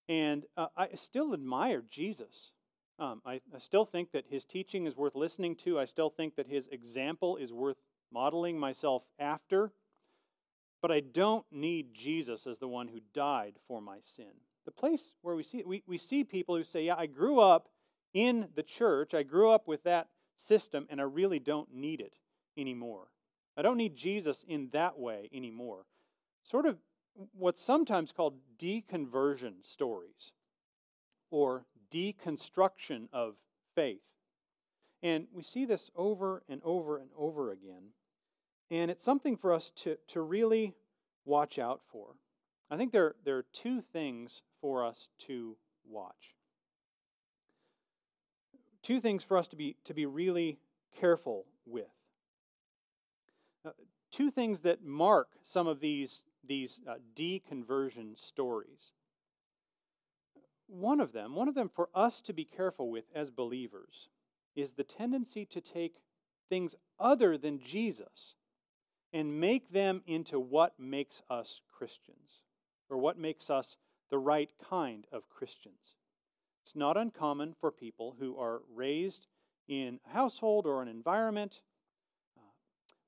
and 0.09 0.43
uh, 0.57 0.67
I 0.75 0.89
still 0.95 1.33
admire 1.33 1.83
Jesus. 1.89 2.51
Um, 2.99 3.21
I, 3.25 3.41
I 3.55 3.59
still 3.59 3.85
think 3.85 4.11
that 4.11 4.25
his 4.29 4.45
teaching 4.45 4.85
is 4.85 4.95
worth 4.95 5.15
listening 5.15 5.55
to. 5.57 5.79
I 5.79 5.85
still 5.85 6.09
think 6.09 6.35
that 6.35 6.47
his 6.47 6.67
example 6.67 7.37
is 7.37 7.51
worth 7.51 7.77
modeling 8.11 8.59
myself 8.59 9.03
after. 9.19 9.71
But 10.81 10.91
I 10.91 10.99
don't 10.99 11.45
need 11.51 11.93
Jesus 11.93 12.47
as 12.47 12.57
the 12.57 12.67
one 12.67 12.87
who 12.87 12.99
died 13.13 13.53
for 13.67 13.81
my 13.81 13.97
sin. 14.15 14.31
The 14.65 14.71
place 14.71 15.13
where 15.21 15.35
we 15.35 15.43
see 15.43 15.63
we, 15.65 15.83
we 15.87 15.97
see 15.97 16.23
people 16.23 16.55
who 16.55 16.63
say, 16.63 16.83
Yeah, 16.83 16.95
I 16.95 17.05
grew 17.07 17.39
up 17.39 17.69
in 18.13 18.47
the 18.55 18.63
church, 18.63 19.13
I 19.13 19.23
grew 19.23 19.51
up 19.51 19.67
with 19.67 19.83
that 19.83 20.07
system, 20.35 20.85
and 20.89 20.99
I 20.99 21.05
really 21.05 21.39
don't 21.39 21.73
need 21.73 22.01
it 22.01 22.13
anymore. 22.57 23.07
I 23.57 23.61
don't 23.61 23.77
need 23.77 23.95
Jesus 23.95 24.43
in 24.47 24.69
that 24.73 24.97
way 24.97 25.29
anymore. 25.33 25.85
Sort 26.43 26.65
of 26.65 26.77
what's 27.33 27.61
sometimes 27.61 28.11
called 28.11 28.35
deconversion 28.59 29.53
stories 29.63 30.31
or 31.29 31.65
deconstruction 31.91 33.07
of 33.11 33.35
faith. 33.75 34.01
And 35.03 35.27
we 35.33 35.43
see 35.43 35.65
this 35.65 35.89
over 35.95 36.43
and 36.47 36.61
over 36.63 36.97
and 36.97 37.09
over 37.17 37.51
again. 37.51 37.93
And 38.69 38.91
it's 38.91 39.03
something 39.03 39.35
for 39.35 39.53
us 39.53 39.71
to, 39.77 39.97
to 40.07 40.21
really 40.21 40.73
watch 41.25 41.59
out 41.59 41.81
for. 41.91 42.15
I 42.69 42.77
think 42.77 42.91
there, 42.91 43.15
there 43.25 43.37
are 43.37 43.45
two 43.51 43.81
things 43.81 44.41
for 44.61 44.85
us 44.85 45.09
to 45.27 45.57
watch. 45.89 46.35
Two 48.83 49.01
things 49.01 49.23
for 49.23 49.37
us 49.37 49.47
to 49.49 49.55
be, 49.55 49.75
to 49.85 49.93
be 49.93 50.05
really 50.05 50.57
careful 50.99 51.45
with. 51.65 51.85
Uh, 53.65 53.71
two 54.11 54.31
things 54.31 54.61
that 54.61 54.83
mark 54.83 55.29
some 55.43 55.67
of 55.67 55.79
these, 55.79 56.21
these 56.47 56.79
uh, 56.89 56.95
deconversion 57.15 58.17
stories. 58.17 58.91
One 60.67 61.01
of 61.01 61.11
them, 61.11 61.35
one 61.35 61.47
of 61.47 61.55
them 61.55 61.69
for 61.73 61.89
us 61.93 62.21
to 62.21 62.33
be 62.33 62.45
careful 62.45 62.89
with 62.89 63.05
as 63.13 63.29
believers, 63.29 64.09
is 64.55 64.71
the 64.71 64.83
tendency 64.83 65.45
to 65.45 65.61
take 65.61 65.95
things 66.49 66.75
other 66.99 67.37
than 67.37 67.59
Jesus 67.59 68.35
and 69.13 69.39
make 69.39 69.71
them 69.71 70.01
into 70.07 70.39
what 70.39 70.79
makes 70.79 71.21
us 71.29 71.61
Christians 71.71 72.43
or 72.89 72.97
what 72.97 73.17
makes 73.17 73.49
us 73.49 73.75
the 74.09 74.17
right 74.17 74.49
kind 74.69 75.05
of 75.11 75.29
Christians. 75.29 75.95
It's 76.63 76.75
not 76.75 76.97
uncommon 76.97 77.55
for 77.59 77.71
people 77.71 78.15
who 78.19 78.37
are 78.37 78.61
raised 78.73 79.27
in 79.67 79.99
a 80.05 80.13
household 80.13 80.65
or 80.65 80.81
an 80.81 80.87
environment 80.87 81.61
uh, 82.37 82.41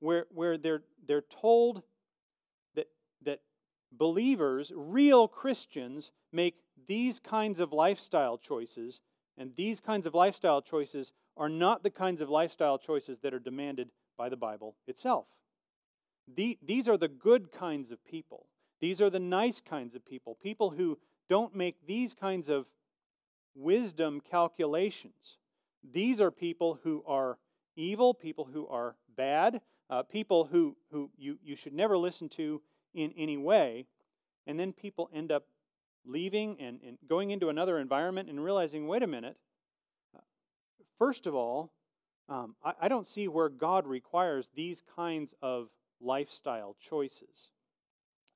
where, 0.00 0.26
where 0.30 0.58
they're, 0.58 0.82
they're 1.06 1.24
told 1.40 1.82
believers, 3.98 4.72
real 4.74 5.28
Christians, 5.28 6.10
make 6.32 6.54
these 6.86 7.18
kinds 7.18 7.60
of 7.60 7.72
lifestyle 7.72 8.38
choices, 8.38 9.00
and 9.38 9.54
these 9.56 9.80
kinds 9.80 10.06
of 10.06 10.14
lifestyle 10.14 10.62
choices 10.62 11.12
are 11.36 11.48
not 11.48 11.82
the 11.82 11.90
kinds 11.90 12.20
of 12.20 12.28
lifestyle 12.28 12.78
choices 12.78 13.18
that 13.20 13.34
are 13.34 13.40
demanded 13.40 13.90
by 14.16 14.28
the 14.28 14.36
Bible 14.36 14.76
itself. 14.86 15.26
The, 16.36 16.58
these 16.62 16.88
are 16.88 16.96
the 16.96 17.08
good 17.08 17.52
kinds 17.52 17.90
of 17.90 18.04
people. 18.04 18.46
These 18.80 19.00
are 19.00 19.10
the 19.10 19.18
nice 19.18 19.60
kinds 19.60 19.94
of 19.94 20.04
people, 20.04 20.36
people 20.42 20.70
who 20.70 20.98
don't 21.28 21.54
make 21.54 21.76
these 21.86 22.14
kinds 22.14 22.48
of 22.48 22.66
wisdom 23.54 24.20
calculations. 24.30 25.38
These 25.92 26.20
are 26.20 26.30
people 26.30 26.78
who 26.82 27.02
are 27.06 27.38
evil, 27.76 28.14
people 28.14 28.44
who 28.44 28.66
are 28.68 28.94
bad, 29.16 29.60
uh, 29.90 30.02
people 30.02 30.44
who, 30.44 30.76
who 30.90 31.10
you, 31.16 31.38
you 31.44 31.56
should 31.56 31.74
never 31.74 31.96
listen 31.96 32.28
to 32.30 32.60
in 32.94 33.12
any 33.16 33.36
way. 33.36 33.86
And 34.46 34.58
then 34.58 34.72
people 34.72 35.10
end 35.12 35.32
up 35.32 35.44
leaving 36.06 36.60
and, 36.60 36.80
and 36.86 36.98
going 37.08 37.30
into 37.30 37.48
another 37.48 37.78
environment 37.78 38.28
and 38.28 38.42
realizing 38.42 38.86
wait 38.86 39.02
a 39.02 39.06
minute, 39.06 39.36
first 40.98 41.26
of 41.26 41.34
all, 41.34 41.72
um, 42.28 42.54
I, 42.64 42.72
I 42.82 42.88
don't 42.88 43.06
see 43.06 43.28
where 43.28 43.48
God 43.48 43.86
requires 43.86 44.50
these 44.54 44.82
kinds 44.96 45.34
of 45.42 45.68
lifestyle 46.00 46.76
choices. 46.80 47.50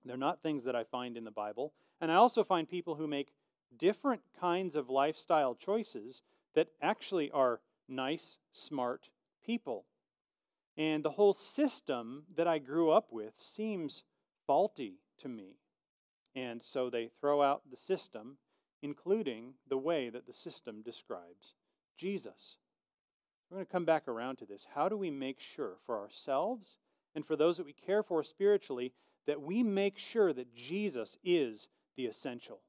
They're 0.04 0.16
not 0.16 0.42
things 0.42 0.64
that 0.64 0.76
I 0.76 0.84
find 0.84 1.16
in 1.16 1.24
the 1.24 1.30
Bible. 1.30 1.72
And 2.00 2.11
I 2.11 2.16
also 2.16 2.44
find 2.44 2.68
people 2.68 2.94
who 2.94 3.06
make 3.06 3.32
different 3.78 4.22
kinds 4.40 4.76
of 4.76 4.88
lifestyle 4.88 5.54
choices 5.54 6.22
that 6.54 6.68
actually 6.80 7.30
are 7.30 7.61
nice, 7.88 8.36
smart 8.52 9.09
people. 9.44 9.84
And 10.76 11.04
the 11.04 11.11
whole 11.11 11.32
system 11.32 12.22
that 12.36 12.46
I 12.46 12.59
grew 12.59 12.90
up 12.90 13.09
with 13.11 13.32
seems 13.36 14.04
faulty 14.49 14.99
to 15.18 15.28
me. 15.28 15.61
And 16.34 16.61
so 16.61 16.90
they 16.90 17.11
throw 17.20 17.40
out 17.40 17.62
the 17.70 17.76
system, 17.76 18.36
including 18.82 19.55
the 19.68 19.78
way 19.78 20.11
that 20.11 20.26
the 20.26 20.32
system 20.32 20.82
describes 20.82 21.55
Jesus. 21.96 22.57
We're 23.49 23.59
going 23.59 23.66
to 23.66 23.72
come 23.72 23.84
back 23.84 24.09
around 24.09 24.36
to 24.36 24.46
this. 24.46 24.66
How 24.74 24.88
do 24.88 24.96
we 24.96 25.11
make 25.11 25.40
sure 25.40 25.74
for 25.86 25.99
ourselves 25.99 26.78
and 27.14 27.24
for 27.24 27.36
those 27.36 27.57
that 27.59 27.66
we 27.66 27.72
care 27.72 28.03
for 28.03 28.24
spiritually 28.24 28.92
that 29.26 29.40
we 29.40 29.62
make 29.62 29.99
sure 29.99 30.32
that 30.32 30.55
Jesus 30.55 31.16
is 31.22 31.68
the 31.96 32.07
essential? 32.07 32.61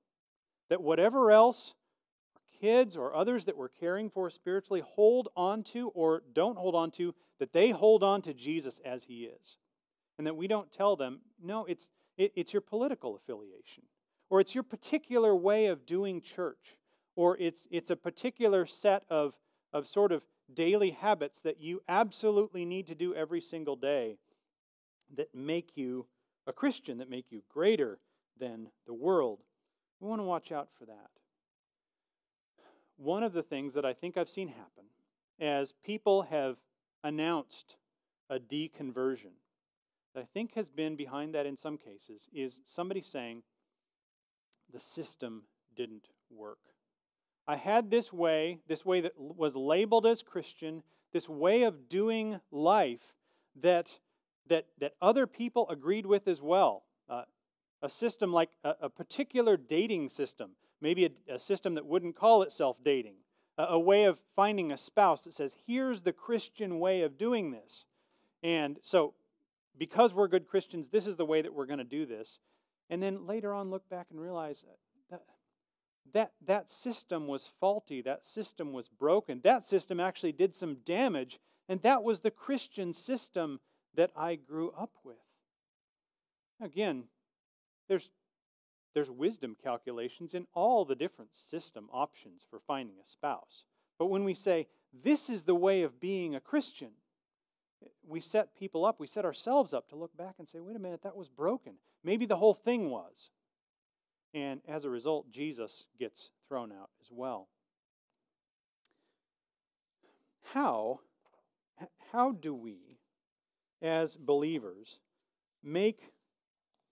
That 0.69 0.81
whatever 0.81 1.31
else 1.31 1.73
kids 2.61 2.97
or 2.97 3.15
others 3.15 3.45
that 3.45 3.57
we're 3.57 3.69
caring 3.69 4.09
for 4.09 4.29
spiritually 4.29 4.83
hold 4.85 5.29
on 5.35 5.63
to 5.63 5.89
or 5.89 6.23
don't 6.33 6.57
hold 6.57 6.75
on 6.75 6.91
to, 6.91 7.13
that 7.39 7.53
they 7.53 7.69
hold 7.69 8.03
on 8.03 8.21
to 8.23 8.33
Jesus 8.33 8.79
as 8.83 9.03
he 9.03 9.23
is. 9.23 9.57
And 10.19 10.27
that 10.27 10.35
we 10.35 10.47
don't 10.47 10.69
tell 10.71 10.97
them, 10.97 11.21
no, 11.41 11.63
it's, 11.65 11.87
it, 12.17 12.33
it's 12.35 12.53
your 12.53 12.61
political 12.61 13.15
affiliation, 13.15 13.83
or 14.29 14.41
it's 14.41 14.53
your 14.53 14.65
particular 14.65 15.33
way 15.33 15.67
of 15.67 15.85
doing 15.85 16.21
church, 16.21 16.75
or 17.15 17.37
it's, 17.37 17.67
it's 17.71 17.89
a 17.89 17.95
particular 17.95 18.65
set 18.65 19.03
of, 19.09 19.33
of 19.71 19.87
sort 19.87 20.11
of 20.11 20.21
daily 20.53 20.91
habits 20.91 21.39
that 21.41 21.61
you 21.61 21.81
absolutely 21.87 22.65
need 22.65 22.87
to 22.87 22.95
do 22.95 23.15
every 23.15 23.39
single 23.39 23.77
day 23.77 24.17
that 25.15 25.33
make 25.33 25.69
you 25.75 26.05
a 26.47 26.51
Christian, 26.53 26.97
that 26.97 27.09
make 27.09 27.31
you 27.31 27.41
greater 27.47 27.97
than 28.37 28.67
the 28.87 28.93
world. 28.93 29.39
We 30.01 30.09
want 30.09 30.19
to 30.19 30.25
watch 30.25 30.51
out 30.51 30.67
for 30.77 30.85
that. 30.85 31.09
One 32.97 33.23
of 33.23 33.31
the 33.31 33.43
things 33.43 33.73
that 33.75 33.85
I 33.85 33.93
think 33.93 34.17
I've 34.17 34.29
seen 34.29 34.49
happen 34.49 34.83
as 35.39 35.73
people 35.85 36.23
have 36.23 36.57
announced 37.05 37.77
a 38.29 38.37
deconversion, 38.37 39.31
that 40.13 40.21
I 40.21 40.27
think 40.33 40.55
has 40.55 40.69
been 40.69 40.95
behind 40.95 41.35
that 41.35 41.45
in 41.45 41.57
some 41.57 41.77
cases, 41.77 42.27
is 42.33 42.59
somebody 42.65 43.01
saying, 43.01 43.43
the 44.71 44.79
system 44.79 45.43
didn't 45.75 46.07
work. 46.29 46.59
I 47.47 47.55
had 47.55 47.89
this 47.89 48.13
way, 48.13 48.59
this 48.67 48.85
way 48.85 49.01
that 49.01 49.13
was 49.17 49.55
labeled 49.55 50.05
as 50.05 50.21
Christian, 50.21 50.83
this 51.13 51.27
way 51.27 51.63
of 51.63 51.89
doing 51.89 52.39
life 52.51 53.01
that, 53.61 53.91
that, 54.47 54.65
that 54.79 54.93
other 55.01 55.25
people 55.25 55.67
agreed 55.69 56.05
with 56.05 56.27
as 56.27 56.41
well. 56.41 56.83
Uh, 57.09 57.23
a 57.81 57.89
system 57.89 58.31
like 58.31 58.49
a, 58.63 58.75
a, 58.81 58.89
particular 58.89 59.57
dating 59.57 60.09
system, 60.09 60.51
maybe 60.81 61.05
a, 61.05 61.35
a, 61.35 61.39
system 61.39 61.73
that 61.75 61.85
wouldn't 61.85 62.15
call 62.15 62.43
itself 62.43 62.77
dating, 62.83 63.15
a, 63.57 63.63
a 63.63 63.79
way 63.79 64.03
of 64.03 64.19
finding 64.35 64.71
a 64.71 64.77
spouse 64.77 65.23
that 65.23 65.33
says, 65.33 65.55
here's 65.65 66.01
the 66.01 66.13
Christian 66.13 66.79
way 66.79 67.01
of 67.01 67.17
doing 67.17 67.51
this. 67.51 67.85
And 68.43 68.77
so, 68.83 69.13
because 69.79 70.13
we're 70.13 70.27
good 70.27 70.47
Christians, 70.47 70.89
this 70.89 71.07
is 71.07 71.15
the 71.15 71.25
way 71.25 71.41
that 71.41 71.53
we're 71.53 71.65
going 71.65 71.79
to 71.79 71.85
do 71.85 72.05
this. 72.05 72.37
And 72.89 73.01
then 73.01 73.25
later 73.25 73.53
on, 73.53 73.71
look 73.71 73.87
back 73.89 74.07
and 74.11 74.19
realize 74.19 74.63
that, 76.13 76.31
that 76.45 76.69
system 76.69 77.27
was 77.27 77.49
faulty. 77.59 78.01
That 78.01 78.25
system 78.25 78.73
was 78.73 78.89
broken. 78.89 79.41
That 79.43 79.63
system 79.63 79.99
actually 79.99 80.31
did 80.33 80.55
some 80.55 80.77
damage. 80.85 81.39
And 81.67 81.81
that 81.83 82.03
was 82.03 82.19
the 82.19 82.31
Christian 82.31 82.93
system 82.93 83.59
that 83.95 84.11
I 84.15 84.35
grew 84.35 84.71
up 84.71 84.91
with. 85.03 85.17
Again, 86.61 87.03
there's, 87.87 88.09
there's 88.93 89.09
wisdom 89.09 89.55
calculations 89.63 90.33
in 90.33 90.45
all 90.53 90.83
the 90.83 90.95
different 90.95 91.31
system 91.49 91.89
options 91.91 92.41
for 92.49 92.59
finding 92.67 92.95
a 92.95 93.07
spouse. 93.07 93.63
But 93.97 94.07
when 94.07 94.23
we 94.23 94.33
say, 94.33 94.67
this 95.03 95.29
is 95.29 95.43
the 95.43 95.55
way 95.55 95.83
of 95.83 95.99
being 95.99 96.35
a 96.35 96.39
Christian, 96.39 96.89
we 98.07 98.19
set 98.19 98.55
people 98.55 98.85
up, 98.85 98.99
we 98.99 99.07
set 99.07 99.25
ourselves 99.25 99.73
up 99.73 99.87
to 99.89 99.95
look 99.95 100.15
back 100.17 100.35
and 100.39 100.47
say, 100.47 100.59
wait 100.59 100.75
a 100.75 100.79
minute, 100.79 101.03
that 101.03 101.15
was 101.15 101.29
broken. 101.29 101.73
Maybe 102.03 102.25
the 102.25 102.35
whole 102.35 102.53
thing 102.53 102.89
was. 102.89 103.29
And 104.33 104.61
as 104.67 104.85
a 104.85 104.89
result, 104.89 105.31
Jesus 105.31 105.85
gets 105.99 106.31
thrown 106.47 106.71
out 106.71 106.89
as 107.01 107.09
well. 107.11 107.47
How, 110.53 110.99
how 112.11 112.31
do 112.31 112.53
we, 112.53 112.97
as 113.81 114.15
believers, 114.15 114.99
make 115.63 116.11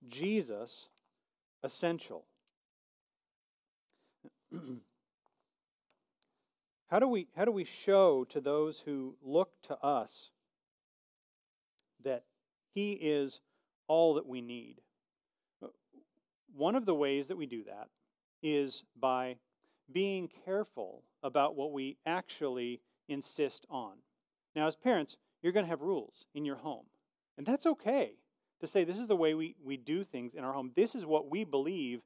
Jesus 0.07 0.88
essential? 1.63 2.25
how, 6.89 6.99
do 6.99 7.07
we, 7.07 7.27
how 7.35 7.45
do 7.45 7.51
we 7.51 7.65
show 7.65 8.23
to 8.25 8.39
those 8.39 8.79
who 8.79 9.15
look 9.23 9.49
to 9.63 9.77
us 9.83 10.29
He 12.78 12.91
is 12.91 13.41
all 13.88 14.13
that 14.13 14.28
we 14.28 14.39
need? 14.39 14.75
One 16.55 16.75
of 16.75 16.86
the 16.86 16.93
ways 16.93 17.25
that 17.28 17.36
we 17.36 17.47
do 17.47 17.63
that 17.63 17.88
is 18.43 18.84
by 18.99 19.38
being 19.91 20.30
careful 20.45 21.01
about 21.23 21.55
what 21.55 21.71
we 21.71 21.97
actually 22.05 22.80
insist 23.09 23.65
on. 23.71 23.93
Now, 24.55 24.67
as 24.67 24.75
parents, 24.75 25.17
you're 25.41 25.53
going 25.53 25.65
to 25.65 25.71
have 25.71 25.82
rules 25.82 26.28
in 26.36 26.45
your 26.45 26.57
home, 26.57 26.86
and 27.39 27.47
that's 27.47 27.65
okay 27.65 28.11
to 28.61 28.67
say 28.67 28.84
this 28.84 28.99
is 28.99 29.07
the 29.07 29.15
way 29.15 29.34
we, 29.34 29.55
we 29.65 29.78
do 29.78 30.03
things 30.03 30.36
in 30.36 30.43
our 30.43 30.53
home. 30.53 30.71
This 30.75 30.93
is 30.93 31.03
what 31.03 31.32
we 31.32 31.45
believe 31.45 32.03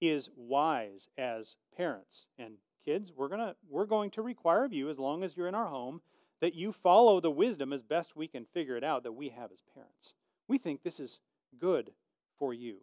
is 0.00 0.28
wise 0.36 1.06
as 1.16 1.54
parents. 1.76 2.26
And 2.36 2.54
kids, 2.84 3.12
we're, 3.14 3.28
gonna, 3.28 3.54
we're 3.70 3.86
going 3.86 4.10
to 4.10 4.22
require 4.22 4.64
of 4.64 4.72
you, 4.72 4.90
as 4.90 4.98
long 4.98 5.22
as 5.22 5.36
you're 5.36 5.46
in 5.46 5.54
our 5.54 5.68
home, 5.68 6.00
that 6.44 6.54
you 6.54 6.72
follow 6.72 7.20
the 7.20 7.30
wisdom 7.30 7.72
as 7.72 7.82
best 7.82 8.14
we 8.14 8.28
can 8.28 8.44
figure 8.44 8.76
it 8.76 8.84
out 8.84 9.04
that 9.04 9.12
we 9.12 9.30
have 9.30 9.50
as 9.50 9.62
parents. 9.72 10.12
We 10.46 10.58
think 10.58 10.82
this 10.82 11.00
is 11.00 11.18
good 11.58 11.90
for 12.38 12.52
you. 12.52 12.80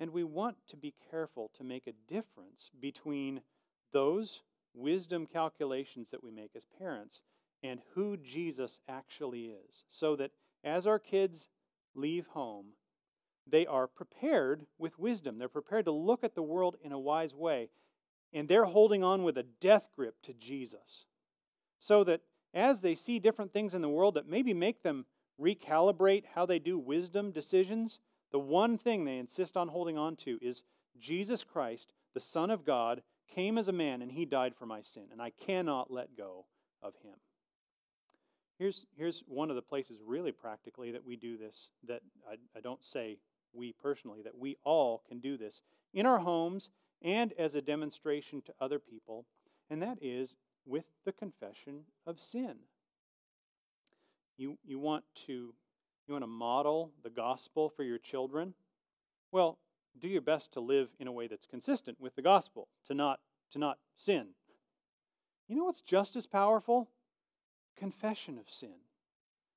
And 0.00 0.10
we 0.10 0.24
want 0.24 0.56
to 0.70 0.76
be 0.76 0.92
careful 1.08 1.52
to 1.56 1.62
make 1.62 1.86
a 1.86 2.12
difference 2.12 2.72
between 2.80 3.42
those 3.92 4.42
wisdom 4.74 5.24
calculations 5.24 6.10
that 6.10 6.24
we 6.24 6.32
make 6.32 6.50
as 6.56 6.64
parents 6.76 7.20
and 7.62 7.78
who 7.94 8.16
Jesus 8.16 8.80
actually 8.88 9.52
is, 9.52 9.84
so 9.88 10.16
that 10.16 10.32
as 10.64 10.84
our 10.84 10.98
kids 10.98 11.46
leave 11.94 12.26
home, 12.26 12.66
they 13.46 13.66
are 13.66 13.86
prepared 13.86 14.66
with 14.78 14.98
wisdom. 14.98 15.38
They're 15.38 15.48
prepared 15.48 15.84
to 15.84 15.92
look 15.92 16.24
at 16.24 16.34
the 16.34 16.42
world 16.42 16.74
in 16.82 16.90
a 16.90 16.98
wise 16.98 17.36
way, 17.36 17.68
and 18.32 18.48
they're 18.48 18.64
holding 18.64 19.04
on 19.04 19.22
with 19.22 19.38
a 19.38 19.46
death 19.60 19.86
grip 19.94 20.16
to 20.24 20.32
Jesus. 20.32 21.04
So 21.78 22.02
that 22.02 22.20
as 22.54 22.80
they 22.80 22.94
see 22.94 23.18
different 23.18 23.52
things 23.52 23.74
in 23.74 23.82
the 23.82 23.88
world 23.88 24.14
that 24.14 24.28
maybe 24.28 24.54
make 24.54 24.82
them 24.82 25.04
recalibrate 25.40 26.24
how 26.34 26.46
they 26.46 26.58
do 26.58 26.78
wisdom 26.78 27.32
decisions, 27.32 27.98
the 28.30 28.38
one 28.38 28.78
thing 28.78 29.04
they 29.04 29.18
insist 29.18 29.56
on 29.56 29.68
holding 29.68 29.98
on 29.98 30.16
to 30.16 30.38
is 30.40 30.62
Jesus 30.98 31.42
Christ, 31.42 31.92
the 32.14 32.20
Son 32.20 32.50
of 32.50 32.64
God, 32.64 33.02
came 33.34 33.58
as 33.58 33.68
a 33.68 33.72
man 33.72 34.00
and 34.00 34.12
he 34.12 34.24
died 34.24 34.54
for 34.56 34.66
my 34.66 34.80
sin, 34.80 35.04
and 35.10 35.20
I 35.20 35.30
cannot 35.30 35.90
let 35.90 36.16
go 36.16 36.46
of 36.82 36.94
him. 37.02 37.14
Here's, 38.58 38.86
here's 38.96 39.24
one 39.26 39.50
of 39.50 39.56
the 39.56 39.62
places, 39.62 39.98
really 40.06 40.30
practically, 40.30 40.92
that 40.92 41.04
we 41.04 41.16
do 41.16 41.36
this, 41.36 41.70
that 41.88 42.02
I, 42.28 42.34
I 42.56 42.60
don't 42.60 42.84
say 42.84 43.18
we 43.52 43.72
personally, 43.72 44.22
that 44.22 44.38
we 44.38 44.56
all 44.62 45.02
can 45.08 45.18
do 45.18 45.36
this 45.36 45.60
in 45.92 46.06
our 46.06 46.18
homes 46.18 46.70
and 47.02 47.32
as 47.38 47.56
a 47.56 47.60
demonstration 47.60 48.42
to 48.42 48.54
other 48.60 48.78
people, 48.78 49.26
and 49.70 49.82
that 49.82 49.98
is 50.00 50.36
with 50.66 50.84
the 51.04 51.12
confession 51.12 51.80
of 52.06 52.20
sin. 52.20 52.56
You, 54.36 54.58
you 54.64 54.78
want 54.78 55.04
to 55.26 55.54
you 56.06 56.12
want 56.12 56.22
to 56.22 56.28
model 56.28 56.92
the 57.02 57.10
gospel 57.10 57.70
for 57.70 57.82
your 57.82 57.98
children? 57.98 58.52
Well, 59.32 59.58
do 59.98 60.08
your 60.08 60.20
best 60.20 60.52
to 60.52 60.60
live 60.60 60.88
in 60.98 61.06
a 61.06 61.12
way 61.12 61.28
that's 61.28 61.46
consistent 61.46 61.98
with 61.98 62.14
the 62.14 62.22
gospel, 62.22 62.68
to 62.88 62.94
not 62.94 63.20
to 63.52 63.58
not 63.58 63.78
sin. 63.94 64.26
You 65.48 65.56
know 65.56 65.64
what's 65.64 65.80
just 65.80 66.16
as 66.16 66.26
powerful? 66.26 66.88
Confession 67.76 68.38
of 68.38 68.50
sin. 68.50 68.74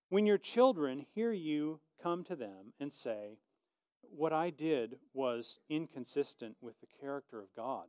When 0.10 0.26
your 0.26 0.38
children 0.38 1.06
hear 1.14 1.32
you 1.32 1.80
come 2.02 2.24
to 2.26 2.36
them 2.36 2.74
and 2.80 2.94
say, 2.94 3.40
What 4.02 4.34
I 4.34 4.52
did 4.52 4.98
was 5.14 5.60
inconsistent 5.70 6.56
with 6.62 6.80
the 6.80 6.88
character 7.02 7.40
of 7.42 7.54
God. 7.56 7.88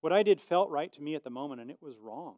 What 0.00 0.12
I 0.12 0.22
did 0.22 0.40
felt 0.40 0.70
right 0.70 0.92
to 0.92 1.02
me 1.02 1.14
at 1.14 1.24
the 1.24 1.30
moment, 1.30 1.60
and 1.60 1.70
it 1.70 1.82
was 1.82 1.98
wrong. 1.98 2.36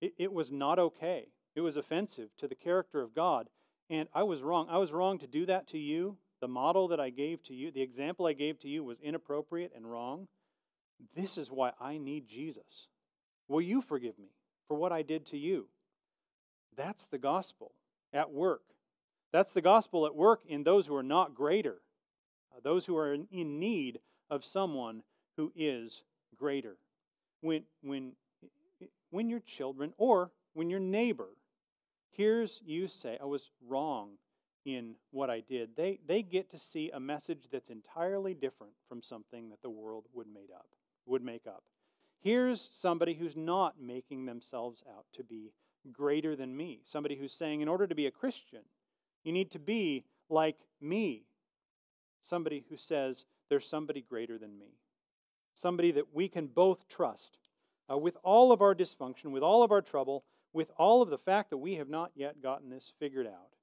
It, 0.00 0.14
it 0.18 0.32
was 0.32 0.50
not 0.50 0.78
okay. 0.78 1.26
It 1.54 1.60
was 1.60 1.76
offensive 1.76 2.30
to 2.38 2.48
the 2.48 2.54
character 2.54 3.02
of 3.02 3.14
God. 3.14 3.48
And 3.88 4.08
I 4.14 4.22
was 4.22 4.42
wrong. 4.42 4.68
I 4.70 4.78
was 4.78 4.92
wrong 4.92 5.18
to 5.18 5.26
do 5.26 5.46
that 5.46 5.68
to 5.68 5.78
you. 5.78 6.16
The 6.40 6.48
model 6.48 6.88
that 6.88 7.00
I 7.00 7.10
gave 7.10 7.42
to 7.44 7.54
you, 7.54 7.70
the 7.70 7.82
example 7.82 8.26
I 8.26 8.32
gave 8.32 8.58
to 8.60 8.68
you 8.68 8.82
was 8.82 9.00
inappropriate 9.00 9.72
and 9.76 9.90
wrong. 9.90 10.26
This 11.14 11.36
is 11.36 11.50
why 11.50 11.72
I 11.80 11.98
need 11.98 12.28
Jesus. 12.28 12.88
Will 13.48 13.60
you 13.60 13.82
forgive 13.82 14.18
me 14.18 14.30
for 14.68 14.76
what 14.76 14.92
I 14.92 15.02
did 15.02 15.26
to 15.26 15.38
you? 15.38 15.66
That's 16.76 17.06
the 17.06 17.18
gospel 17.18 17.72
at 18.12 18.30
work. 18.30 18.62
That's 19.32 19.52
the 19.52 19.60
gospel 19.60 20.06
at 20.06 20.14
work 20.14 20.40
in 20.46 20.62
those 20.62 20.86
who 20.86 20.96
are 20.96 21.02
not 21.02 21.34
greater, 21.34 21.82
uh, 22.54 22.60
those 22.62 22.86
who 22.86 22.96
are 22.96 23.14
in 23.14 23.58
need 23.58 24.00
of 24.30 24.44
someone 24.44 25.02
who 25.36 25.52
is 25.54 26.02
greater. 26.36 26.76
When, 27.40 27.62
when, 27.82 28.12
when 29.10 29.28
your 29.28 29.40
children 29.40 29.92
or 29.98 30.30
when 30.54 30.70
your 30.70 30.80
neighbor 30.80 31.28
hears 32.10 32.60
you 32.64 32.88
say, 32.88 33.18
I 33.20 33.24
was 33.24 33.50
wrong 33.66 34.10
in 34.64 34.94
what 35.10 35.30
I 35.30 35.40
did, 35.40 35.70
they, 35.76 36.00
they 36.06 36.22
get 36.22 36.50
to 36.50 36.58
see 36.58 36.90
a 36.90 37.00
message 37.00 37.48
that's 37.50 37.70
entirely 37.70 38.34
different 38.34 38.72
from 38.88 39.02
something 39.02 39.48
that 39.50 39.62
the 39.62 39.70
world 39.70 40.04
would 40.12 40.26
made 40.26 40.50
up, 40.54 40.66
would 41.06 41.22
make 41.22 41.46
up. 41.46 41.62
Here's 42.22 42.68
somebody 42.72 43.14
who's 43.14 43.36
not 43.36 43.80
making 43.80 44.26
themselves 44.26 44.82
out 44.94 45.06
to 45.14 45.24
be 45.24 45.52
greater 45.92 46.36
than 46.36 46.54
me. 46.54 46.80
Somebody 46.84 47.16
who's 47.16 47.32
saying, 47.32 47.62
in 47.62 47.68
order 47.68 47.86
to 47.86 47.94
be 47.94 48.06
a 48.06 48.10
Christian, 48.10 48.60
you 49.24 49.32
need 49.32 49.50
to 49.52 49.58
be 49.58 50.04
like 50.28 50.58
me. 50.80 51.22
Somebody 52.20 52.64
who 52.68 52.76
says, 52.76 53.24
there's 53.48 53.66
somebody 53.66 54.04
greater 54.06 54.36
than 54.36 54.58
me. 54.58 54.76
Somebody 55.60 55.90
that 55.90 56.14
we 56.14 56.26
can 56.26 56.46
both 56.46 56.88
trust 56.88 57.36
uh, 57.90 57.98
with 57.98 58.16
all 58.22 58.50
of 58.50 58.62
our 58.62 58.74
dysfunction, 58.74 59.26
with 59.26 59.42
all 59.42 59.62
of 59.62 59.70
our 59.70 59.82
trouble, 59.82 60.24
with 60.54 60.70
all 60.78 61.02
of 61.02 61.10
the 61.10 61.18
fact 61.18 61.50
that 61.50 61.58
we 61.58 61.74
have 61.74 61.90
not 61.90 62.12
yet 62.14 62.42
gotten 62.42 62.70
this 62.70 62.94
figured 62.98 63.26
out. 63.26 63.56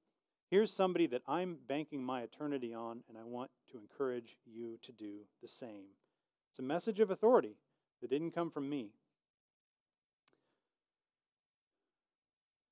Here's 0.48 0.72
somebody 0.72 1.08
that 1.08 1.22
I'm 1.26 1.58
banking 1.66 2.04
my 2.04 2.22
eternity 2.22 2.72
on, 2.72 3.02
and 3.08 3.18
I 3.18 3.24
want 3.24 3.50
to 3.72 3.78
encourage 3.78 4.36
you 4.46 4.78
to 4.82 4.92
do 4.92 5.22
the 5.42 5.48
same. 5.48 5.86
It's 6.52 6.60
a 6.60 6.62
message 6.62 7.00
of 7.00 7.10
authority 7.10 7.56
that 8.00 8.10
didn't 8.10 8.30
come 8.30 8.52
from 8.52 8.68
me. 8.68 8.92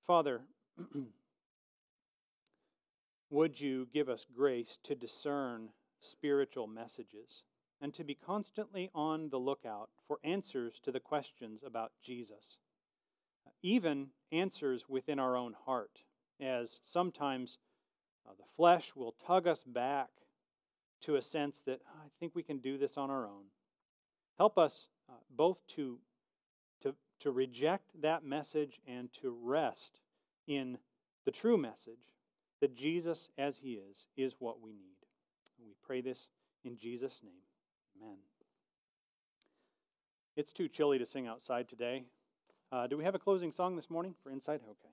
Father, 0.07 0.43
would 3.31 3.61
you 3.61 3.89
give 3.93 4.09
us 4.09 4.24
grace 4.37 4.79
to 4.85 4.95
discern 4.95 5.70
spiritual 6.01 6.68
messages? 6.68 7.43
And 7.81 7.93
to 7.95 8.05
be 8.05 8.14
constantly 8.14 8.91
on 8.95 9.29
the 9.29 9.39
lookout 9.39 9.91
for 10.09 10.18
answers 10.24 10.81
to 10.85 10.93
the 10.93 11.01
questions 11.01 11.62
about 11.64 11.93
Jesus, 12.03 12.59
even 13.62 14.09
answers 14.33 14.89
within 14.89 15.18
our 15.18 15.37
own 15.37 15.55
heart, 15.64 15.99
as 16.41 16.81
sometimes 16.85 17.59
uh, 18.27 18.33
the 18.39 18.45
flesh 18.57 18.93
will 18.95 19.14
tug 19.27 19.47
us 19.47 19.62
back 19.64 20.09
to 21.03 21.16
a 21.16 21.22
sense 21.22 21.62
that 21.66 21.81
oh, 21.87 22.01
I 22.05 22.09
think 22.18 22.35
we 22.35 22.43
can 22.43 22.59
do 22.59 22.79
this 22.79 22.97
on 22.97 23.11
our 23.11 23.27
own. 23.27 23.45
Help 24.39 24.59
us 24.59 24.89
uh, 25.09 25.12
both 25.31 25.59
to, 25.77 25.99
to, 26.83 26.95
to 27.20 27.31
reject 27.31 27.91
that 28.03 28.24
message 28.24 28.81
and 28.87 29.12
to 29.20 29.37
rest 29.43 30.01
in 30.47 30.79
the 31.24 31.31
true 31.31 31.57
message 31.57 32.14
that 32.61 32.74
Jesus, 32.74 33.29
as 33.39 33.59
He 33.59 33.74
is, 33.74 34.07
is 34.16 34.35
what 34.39 34.61
we 34.61 34.72
need. 34.72 34.97
We 35.59 35.74
pray 35.85 36.01
this 36.01 36.29
in 36.64 36.79
Jesus' 36.79 37.20
name. 37.22 37.33
Amen. 38.01 38.18
It's 40.36 40.53
too 40.53 40.68
chilly 40.68 40.99
to 40.99 41.07
sing 41.07 41.26
outside 41.26 41.68
today. 41.68 42.05
Uh, 42.72 42.86
do 42.86 42.97
we 42.97 43.05
have 43.05 43.14
a 43.14 43.18
closing 43.18 43.53
song 43.53 43.76
this 43.76 43.88
morning 43.90 44.14
for 44.22 44.30
Inside? 44.30 44.61
Okay. 44.62 44.92